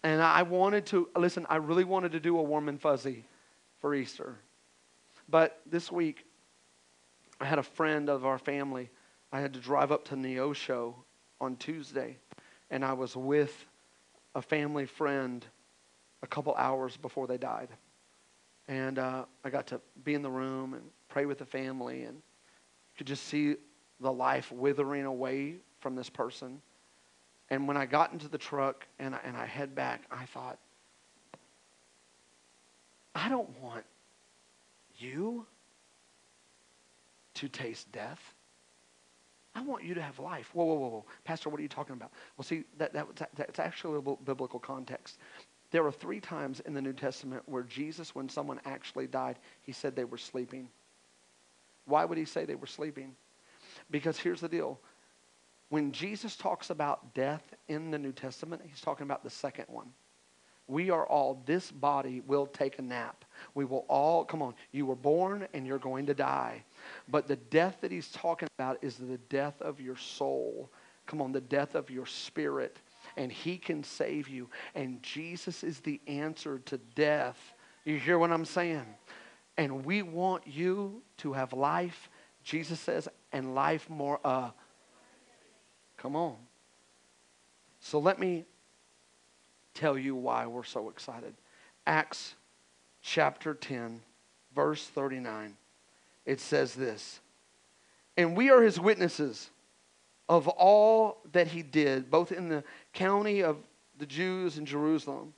And 0.04 0.20
I 0.20 0.42
wanted 0.42 0.84
to, 0.86 1.08
listen, 1.16 1.46
I 1.48 1.56
really 1.56 1.84
wanted 1.84 2.12
to 2.12 2.20
do 2.20 2.38
a 2.38 2.42
warm 2.42 2.68
and 2.68 2.78
fuzzy 2.78 3.24
for 3.80 3.94
Easter. 3.94 4.36
But 5.30 5.62
this 5.64 5.90
week, 5.90 6.26
I 7.40 7.46
had 7.46 7.58
a 7.58 7.62
friend 7.62 8.10
of 8.10 8.26
our 8.26 8.38
family. 8.38 8.90
I 9.32 9.40
had 9.40 9.54
to 9.54 9.60
drive 9.60 9.90
up 9.90 10.04
to 10.08 10.14
Neosho 10.14 10.94
on 11.40 11.56
Tuesday, 11.56 12.18
and 12.70 12.84
I 12.84 12.92
was 12.92 13.16
with 13.16 13.64
a 14.34 14.42
family 14.42 14.84
friend 14.84 15.44
a 16.22 16.26
couple 16.26 16.54
hours 16.54 16.98
before 16.98 17.26
they 17.26 17.38
died. 17.38 17.68
And 18.68 18.98
uh, 18.98 19.24
I 19.42 19.48
got 19.48 19.66
to 19.68 19.80
be 20.04 20.12
in 20.12 20.20
the 20.20 20.30
room 20.30 20.74
and 20.74 20.82
pray 21.08 21.24
with 21.24 21.38
the 21.38 21.46
family, 21.46 22.02
and 22.02 22.20
could 22.98 23.06
just 23.06 23.24
see 23.24 23.56
the 24.00 24.12
life 24.12 24.52
withering 24.52 25.06
away 25.06 25.56
from 25.80 25.94
this 25.96 26.10
person. 26.10 26.60
And 27.50 27.68
when 27.68 27.76
I 27.76 27.86
got 27.86 28.12
into 28.12 28.28
the 28.28 28.38
truck 28.38 28.86
and 28.98 29.14
I, 29.14 29.20
and 29.24 29.36
I 29.36 29.46
head 29.46 29.74
back, 29.74 30.02
I 30.10 30.24
thought, 30.26 30.58
I 33.14 33.28
don't 33.28 33.50
want 33.60 33.84
you 34.98 35.46
to 37.34 37.48
taste 37.48 37.90
death. 37.92 38.20
I 39.54 39.62
want 39.62 39.84
you 39.84 39.94
to 39.94 40.02
have 40.02 40.18
life. 40.18 40.50
Whoa, 40.52 40.64
whoa, 40.64 40.74
whoa, 40.74 40.88
whoa. 40.88 41.04
Pastor, 41.24 41.48
what 41.48 41.60
are 41.60 41.62
you 41.62 41.68
talking 41.68 41.94
about? 41.94 42.10
Well, 42.36 42.44
see, 42.44 42.64
that, 42.78 42.92
that, 42.92 43.06
that's 43.36 43.58
actually 43.58 43.98
a 43.98 44.16
biblical 44.24 44.58
context. 44.58 45.18
There 45.70 45.84
are 45.86 45.92
three 45.92 46.20
times 46.20 46.60
in 46.60 46.74
the 46.74 46.82
New 46.82 46.92
Testament 46.92 47.42
where 47.46 47.62
Jesus, 47.62 48.14
when 48.14 48.28
someone 48.28 48.60
actually 48.64 49.06
died, 49.06 49.38
he 49.62 49.72
said 49.72 49.94
they 49.94 50.04
were 50.04 50.18
sleeping. 50.18 50.68
Why 51.86 52.04
would 52.04 52.18
he 52.18 52.24
say 52.24 52.44
they 52.44 52.54
were 52.54 52.66
sleeping? 52.66 53.14
Because 53.90 54.18
here's 54.18 54.40
the 54.40 54.48
deal 54.48 54.80
when 55.68 55.92
Jesus 55.92 56.36
talks 56.36 56.70
about 56.70 57.14
death 57.14 57.42
in 57.68 57.90
the 57.90 57.98
New 57.98 58.12
Testament, 58.12 58.62
he's 58.64 58.80
talking 58.80 59.04
about 59.04 59.24
the 59.24 59.30
second 59.30 59.66
one. 59.68 59.88
We 60.66 60.90
are 60.90 61.06
all, 61.06 61.42
this 61.44 61.70
body 61.70 62.22
will 62.26 62.46
take 62.46 62.78
a 62.78 62.82
nap. 62.82 63.24
We 63.54 63.64
will 63.64 63.84
all, 63.88 64.24
come 64.24 64.40
on, 64.40 64.54
you 64.72 64.86
were 64.86 64.94
born 64.94 65.46
and 65.52 65.66
you're 65.66 65.78
going 65.78 66.06
to 66.06 66.14
die. 66.14 66.64
But 67.08 67.28
the 67.28 67.36
death 67.36 67.78
that 67.82 67.92
he's 67.92 68.08
talking 68.08 68.48
about 68.58 68.78
is 68.82 68.96
the 68.96 69.18
death 69.28 69.60
of 69.60 69.80
your 69.80 69.96
soul. 69.96 70.70
Come 71.06 71.20
on, 71.20 71.32
the 71.32 71.40
death 71.40 71.74
of 71.74 71.90
your 71.90 72.06
spirit. 72.06 72.78
And 73.18 73.30
he 73.30 73.58
can 73.58 73.84
save 73.84 74.28
you. 74.28 74.48
And 74.74 75.02
Jesus 75.02 75.62
is 75.62 75.80
the 75.80 76.00
answer 76.06 76.60
to 76.60 76.78
death. 76.94 77.38
You 77.84 77.98
hear 77.98 78.18
what 78.18 78.32
I'm 78.32 78.46
saying? 78.46 78.86
And 79.58 79.84
we 79.84 80.02
want 80.02 80.46
you 80.46 81.02
to 81.18 81.34
have 81.34 81.52
life, 81.52 82.08
Jesus 82.42 82.80
says, 82.80 83.06
and 83.32 83.54
life 83.54 83.90
more. 83.90 84.18
Uh, 84.24 84.50
come 86.04 86.16
on. 86.16 86.36
So 87.80 87.98
let 87.98 88.18
me 88.18 88.44
tell 89.72 89.96
you 89.96 90.14
why 90.14 90.46
we're 90.46 90.62
so 90.62 90.90
excited. 90.90 91.32
Acts 91.86 92.34
chapter 93.00 93.54
10, 93.54 94.02
verse 94.54 94.86
39. 94.86 95.56
It 96.26 96.40
says 96.40 96.74
this 96.74 97.20
And 98.18 98.36
we 98.36 98.50
are 98.50 98.60
his 98.60 98.78
witnesses 98.78 99.48
of 100.28 100.46
all 100.46 101.22
that 101.32 101.48
he 101.48 101.62
did, 101.62 102.10
both 102.10 102.32
in 102.32 102.50
the 102.50 102.64
county 102.92 103.42
of 103.42 103.56
the 103.96 104.06
Jews 104.06 104.58
in 104.58 104.66
Jerusalem. 104.66 105.32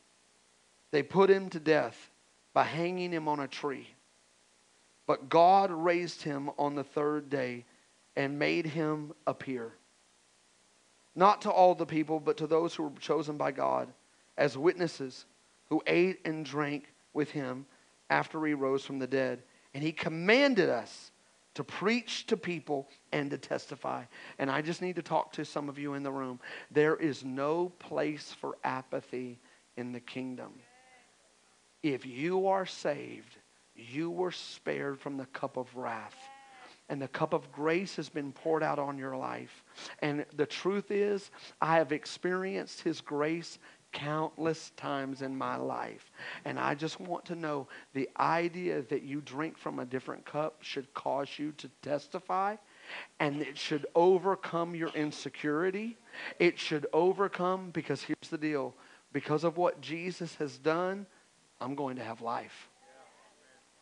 They 0.90 1.04
put 1.04 1.30
him 1.30 1.48
to 1.50 1.60
death 1.60 2.10
by 2.52 2.64
hanging 2.64 3.12
him 3.12 3.28
on 3.28 3.38
a 3.38 3.46
tree. 3.46 3.86
But 5.06 5.28
God 5.28 5.70
raised 5.70 6.22
him 6.22 6.50
on 6.58 6.74
the 6.74 6.82
third 6.82 7.30
day 7.30 7.64
and 8.16 8.40
made 8.40 8.66
him 8.66 9.12
appear. 9.28 9.72
Not 11.16 11.42
to 11.42 11.50
all 11.50 11.74
the 11.74 11.86
people, 11.86 12.20
but 12.20 12.36
to 12.36 12.46
those 12.46 12.74
who 12.74 12.84
were 12.84 12.98
chosen 13.00 13.36
by 13.36 13.50
God 13.50 13.88
as 14.36 14.56
witnesses 14.56 15.24
who 15.70 15.82
ate 15.86 16.20
and 16.26 16.44
drank 16.44 16.92
with 17.14 17.30
him 17.30 17.66
after 18.10 18.44
he 18.44 18.54
rose 18.54 18.84
from 18.84 18.98
the 18.98 19.06
dead. 19.06 19.42
And 19.74 19.82
he 19.82 19.92
commanded 19.92 20.68
us 20.68 21.10
to 21.54 21.64
preach 21.64 22.26
to 22.26 22.36
people 22.36 22.86
and 23.12 23.30
to 23.30 23.38
testify. 23.38 24.04
And 24.38 24.50
I 24.50 24.60
just 24.60 24.82
need 24.82 24.96
to 24.96 25.02
talk 25.02 25.32
to 25.32 25.44
some 25.44 25.70
of 25.70 25.78
you 25.78 25.94
in 25.94 26.02
the 26.02 26.12
room. 26.12 26.38
There 26.70 26.96
is 26.96 27.24
no 27.24 27.72
place 27.78 28.34
for 28.38 28.58
apathy 28.62 29.40
in 29.78 29.92
the 29.92 30.00
kingdom. 30.00 30.52
If 31.82 32.04
you 32.04 32.48
are 32.48 32.66
saved, 32.66 33.36
you 33.74 34.10
were 34.10 34.32
spared 34.32 35.00
from 35.00 35.16
the 35.16 35.26
cup 35.26 35.56
of 35.56 35.74
wrath. 35.74 36.16
And 36.88 37.02
the 37.02 37.08
cup 37.08 37.32
of 37.32 37.50
grace 37.50 37.96
has 37.96 38.08
been 38.08 38.32
poured 38.32 38.62
out 38.62 38.78
on 38.78 38.96
your 38.96 39.16
life. 39.16 39.64
And 40.00 40.24
the 40.36 40.46
truth 40.46 40.90
is, 40.90 41.30
I 41.60 41.76
have 41.76 41.92
experienced 41.92 42.80
His 42.80 43.00
grace 43.00 43.58
countless 43.92 44.72
times 44.76 45.22
in 45.22 45.36
my 45.36 45.56
life. 45.56 46.12
And 46.44 46.58
I 46.58 46.74
just 46.74 47.00
want 47.00 47.24
to 47.26 47.34
know 47.34 47.66
the 47.94 48.08
idea 48.18 48.82
that 48.82 49.02
you 49.02 49.20
drink 49.22 49.56
from 49.56 49.78
a 49.78 49.86
different 49.86 50.24
cup 50.26 50.58
should 50.60 50.92
cause 50.92 51.28
you 51.38 51.52
to 51.52 51.70
testify 51.82 52.56
and 53.20 53.40
it 53.40 53.56
should 53.56 53.86
overcome 53.94 54.74
your 54.74 54.90
insecurity. 54.90 55.96
It 56.38 56.58
should 56.58 56.86
overcome, 56.92 57.70
because 57.70 58.02
here's 58.02 58.28
the 58.30 58.38
deal 58.38 58.74
because 59.12 59.44
of 59.44 59.56
what 59.56 59.80
Jesus 59.80 60.34
has 60.34 60.58
done, 60.58 61.06
I'm 61.60 61.74
going 61.74 61.96
to 61.96 62.04
have 62.04 62.20
life. 62.20 62.68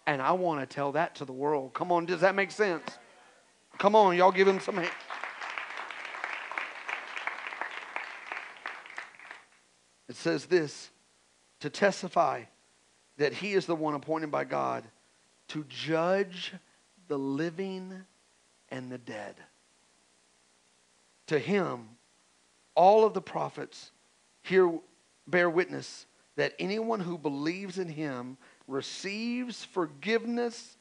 And 0.06 0.20
I 0.20 0.32
want 0.32 0.60
to 0.60 0.66
tell 0.66 0.92
that 0.92 1.14
to 1.16 1.24
the 1.24 1.32
world. 1.32 1.72
Come 1.72 1.90
on, 1.90 2.06
does 2.06 2.20
that 2.20 2.34
make 2.34 2.50
sense? 2.50 2.84
Come 3.78 3.96
on, 3.96 4.16
y'all 4.16 4.32
give 4.32 4.46
him 4.46 4.60
some 4.60 4.76
hand. 4.76 4.90
It 10.08 10.16
says 10.16 10.46
this 10.46 10.90
to 11.60 11.70
testify 11.70 12.44
that 13.16 13.32
he 13.32 13.52
is 13.54 13.66
the 13.66 13.74
one 13.74 13.94
appointed 13.94 14.30
by 14.30 14.44
God 14.44 14.84
to 15.48 15.64
judge 15.68 16.52
the 17.08 17.18
living 17.18 17.92
and 18.70 18.90
the 18.90 18.98
dead. 18.98 19.36
To 21.28 21.38
him, 21.38 21.88
all 22.74 23.04
of 23.04 23.14
the 23.14 23.22
prophets 23.22 23.90
here 24.42 24.70
bear 25.26 25.48
witness 25.48 26.06
that 26.36 26.54
anyone 26.58 27.00
who 27.00 27.16
believes 27.16 27.78
in 27.78 27.88
him 27.88 28.36
receives 28.66 29.64
forgiveness 29.64 30.76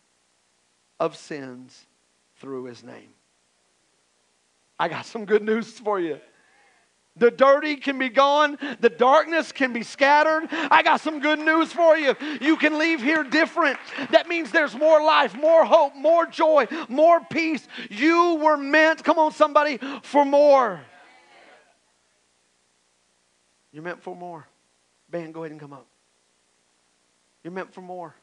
of 0.99 1.15
sins 1.15 1.85
through 2.37 2.65
his 2.65 2.83
name. 2.83 3.09
I 4.79 4.87
got 4.87 5.05
some 5.05 5.25
good 5.25 5.43
news 5.43 5.79
for 5.79 5.99
you. 5.99 6.19
The 7.15 7.29
dirty 7.29 7.75
can 7.75 7.99
be 7.99 8.09
gone. 8.09 8.57
The 8.79 8.89
darkness 8.89 9.51
can 9.51 9.71
be 9.71 9.83
scattered. 9.83 10.47
I 10.51 10.81
got 10.81 10.99
some 10.99 11.19
good 11.19 11.37
news 11.37 11.71
for 11.71 11.95
you. 11.95 12.15
You 12.41 12.57
can 12.57 12.79
leave 12.79 13.03
here 13.03 13.23
different. 13.23 13.77
That 14.09 14.27
means 14.27 14.49
there's 14.49 14.75
more 14.75 15.03
life, 15.03 15.35
more 15.35 15.63
hope, 15.63 15.95
more 15.95 16.25
joy, 16.25 16.67
more 16.89 17.19
peace. 17.21 17.67
You 17.91 18.39
were 18.43 18.57
meant, 18.57 19.03
come 19.03 19.19
on, 19.19 19.31
somebody, 19.31 19.79
for 20.01 20.25
more. 20.25 20.81
You're 23.71 23.83
meant 23.83 24.01
for 24.01 24.15
more. 24.15 24.47
Band, 25.09 25.35
go 25.35 25.43
ahead 25.43 25.51
and 25.51 25.61
come 25.61 25.73
up. 25.73 25.85
You're 27.43 27.53
meant 27.53 27.73
for 27.73 27.81
more. 27.81 28.15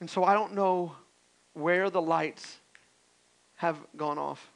And 0.00 0.10
so 0.10 0.24
I 0.24 0.34
don't 0.34 0.54
know 0.54 0.94
where 1.52 1.88
the 1.88 2.02
lights 2.02 2.58
have 3.56 3.78
gone 3.96 4.18
off 4.18 4.50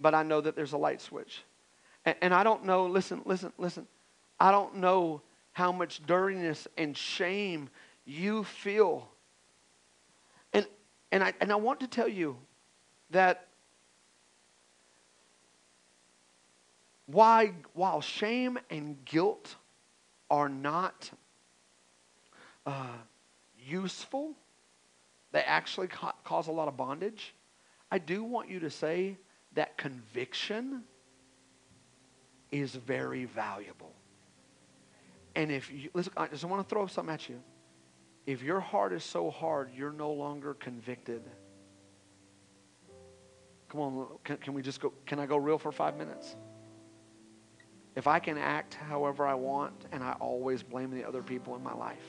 but 0.00 0.14
I 0.14 0.22
know 0.22 0.40
that 0.40 0.56
there's 0.56 0.72
a 0.72 0.76
light 0.76 1.00
switch. 1.00 1.42
And, 2.04 2.16
and 2.20 2.34
I 2.34 2.44
don't 2.44 2.64
know, 2.64 2.86
listen, 2.86 3.22
listen, 3.24 3.52
listen. 3.58 3.86
I 4.38 4.50
don't 4.50 4.76
know 4.76 5.22
how 5.52 5.72
much 5.72 6.04
dirtiness 6.04 6.66
and 6.76 6.96
shame 6.96 7.70
you 8.04 8.44
feel. 8.44 9.08
And, 10.52 10.66
and, 11.12 11.22
I, 11.22 11.32
and 11.40 11.52
I 11.52 11.56
want 11.56 11.80
to 11.80 11.86
tell 11.86 12.08
you 12.08 12.36
that 13.10 13.46
why, 17.06 17.52
while 17.74 18.00
shame 18.00 18.58
and 18.70 19.02
guilt 19.04 19.56
are 20.30 20.48
not 20.48 21.10
uh, 22.66 22.86
useful, 23.58 24.34
they 25.32 25.42
actually 25.42 25.88
ca- 25.88 26.14
cause 26.24 26.48
a 26.48 26.52
lot 26.52 26.68
of 26.68 26.76
bondage. 26.76 27.34
I 27.90 27.98
do 27.98 28.24
want 28.24 28.48
you 28.48 28.60
to 28.60 28.70
say 28.70 29.16
that 29.54 29.76
conviction 29.76 30.82
is 32.50 32.74
very 32.74 33.24
valuable. 33.24 33.92
And 35.34 35.50
if 35.50 35.70
you, 35.72 35.90
listen, 35.92 36.12
I 36.16 36.28
just 36.28 36.44
want 36.44 36.66
to 36.66 36.72
throw 36.72 36.86
something 36.86 37.12
at 37.12 37.28
you. 37.28 37.40
If 38.26 38.42
your 38.42 38.60
heart 38.60 38.92
is 38.92 39.04
so 39.04 39.30
hard, 39.30 39.70
you're 39.76 39.92
no 39.92 40.12
longer 40.12 40.54
convicted. 40.54 41.22
Come 43.68 43.80
on, 43.80 44.06
can, 44.22 44.36
can 44.38 44.54
we 44.54 44.62
just 44.62 44.80
go? 44.80 44.92
Can 45.04 45.18
I 45.18 45.26
go 45.26 45.36
real 45.36 45.58
for 45.58 45.72
five 45.72 45.96
minutes? 45.96 46.36
If 47.96 48.08
I 48.08 48.18
can 48.18 48.38
act 48.38 48.74
however 48.74 49.26
I 49.26 49.34
want 49.34 49.86
and 49.92 50.02
I 50.02 50.12
always 50.20 50.62
blame 50.62 50.90
the 50.90 51.04
other 51.04 51.22
people 51.22 51.54
in 51.54 51.62
my 51.62 51.74
life, 51.74 52.02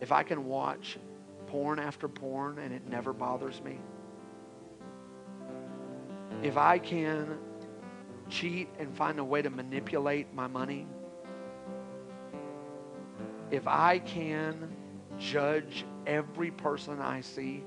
if 0.00 0.12
I 0.12 0.22
can 0.22 0.46
watch 0.46 0.98
porn 1.46 1.78
after 1.78 2.08
porn 2.08 2.58
and 2.58 2.72
it 2.72 2.86
never 2.88 3.12
bothers 3.12 3.60
me, 3.62 3.78
if 6.42 6.56
I 6.56 6.78
can 6.78 7.38
cheat 8.28 8.68
and 8.78 8.96
find 8.96 9.18
a 9.18 9.24
way 9.24 9.42
to 9.42 9.50
manipulate 9.50 10.32
my 10.32 10.46
money, 10.46 10.86
if 13.50 13.66
I 13.66 13.98
can 13.98 14.70
judge 15.18 15.84
every 16.06 16.52
person 16.52 17.00
I 17.00 17.20
see, 17.20 17.64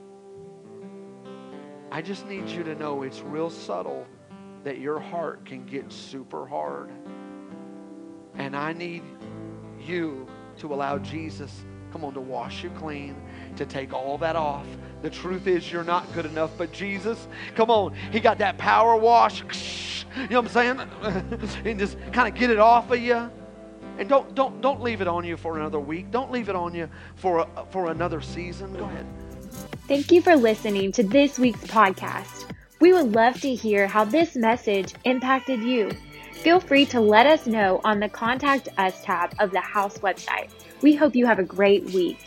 I 1.92 2.02
just 2.02 2.26
need 2.26 2.48
you 2.48 2.64
to 2.64 2.74
know 2.76 3.04
it's 3.04 3.20
real 3.20 3.50
subtle 3.50 4.08
that 4.64 4.80
your 4.80 5.00
heart 5.00 5.46
can 5.46 5.66
get 5.66 5.92
super 5.92 6.46
hard. 6.46 6.90
And 8.36 8.56
I 8.56 8.74
need 8.74 9.04
you 9.80 10.28
to 10.58 10.74
allow 10.74 10.98
Jesus, 10.98 11.64
come 11.92 12.04
on, 12.04 12.14
to 12.14 12.22
wash 12.22 12.64
you 12.64 12.70
clean, 12.72 13.16
to 13.58 13.66
take 13.66 13.94
all 13.94 14.18
that 14.20 14.36
off, 14.36 14.66
the 15.04 15.10
truth 15.10 15.48
is, 15.48 15.70
you're 15.70 15.84
not 15.84 16.12
good 16.14 16.26
enough, 16.26 16.52
but 16.58 16.72
Jesus, 16.72 17.28
come 17.56 17.70
on, 17.70 17.94
He 18.12 18.22
got 18.22 18.38
that 18.40 18.58
power 18.58 18.96
wash. 18.96 19.44
You 20.16 20.28
know 20.28 20.42
what 20.42 20.56
I'm 20.56 20.78
saying? 20.78 21.50
and 21.66 21.80
just 21.80 21.98
kind 22.12 22.32
of 22.32 22.40
get 22.40 22.52
it 22.52 22.60
off 22.60 22.92
of 22.92 23.00
you. 23.00 23.32
And 23.98 24.08
don't, 24.08 24.36
don't, 24.36 24.62
don't 24.62 24.80
leave 24.80 25.02
it 25.02 25.08
on 25.08 25.26
you 25.26 25.38
for 25.38 25.58
another 25.58 25.80
week. 25.80 26.12
Don't 26.12 26.32
leave 26.32 26.50
it 26.50 26.56
on 26.56 26.76
you 26.76 26.88
for, 27.16 27.48
for 27.72 27.90
another 27.90 28.22
season. 28.22 28.72
Go 28.76 28.84
ahead. 28.84 29.08
Thank 29.88 30.12
you 30.12 30.22
for 30.22 30.36
listening 30.36 30.92
to 30.92 31.04
this 31.04 31.40
week's 31.40 31.64
podcast. 31.64 32.53
We 32.84 32.92
would 32.92 33.16
love 33.16 33.40
to 33.40 33.56
hear 33.56 33.88
how 33.88 34.04
this 34.04 34.36
message 34.36 34.94
impacted 35.06 35.64
you. 35.64 35.90
Feel 36.34 36.60
free 36.60 36.86
to 36.88 37.00
let 37.00 37.26
us 37.26 37.48
know 37.48 37.80
on 37.86 38.02
the 38.02 38.10
Contact 38.10 38.68
Us 38.78 39.02
tab 39.06 39.34
of 39.40 39.52
the 39.52 39.62
House 39.62 40.00
website. 40.00 40.50
We 40.82 40.94
hope 40.94 41.16
you 41.16 41.26
have 41.26 41.40
a 41.40 41.44
great 41.44 41.86
week. 41.92 42.18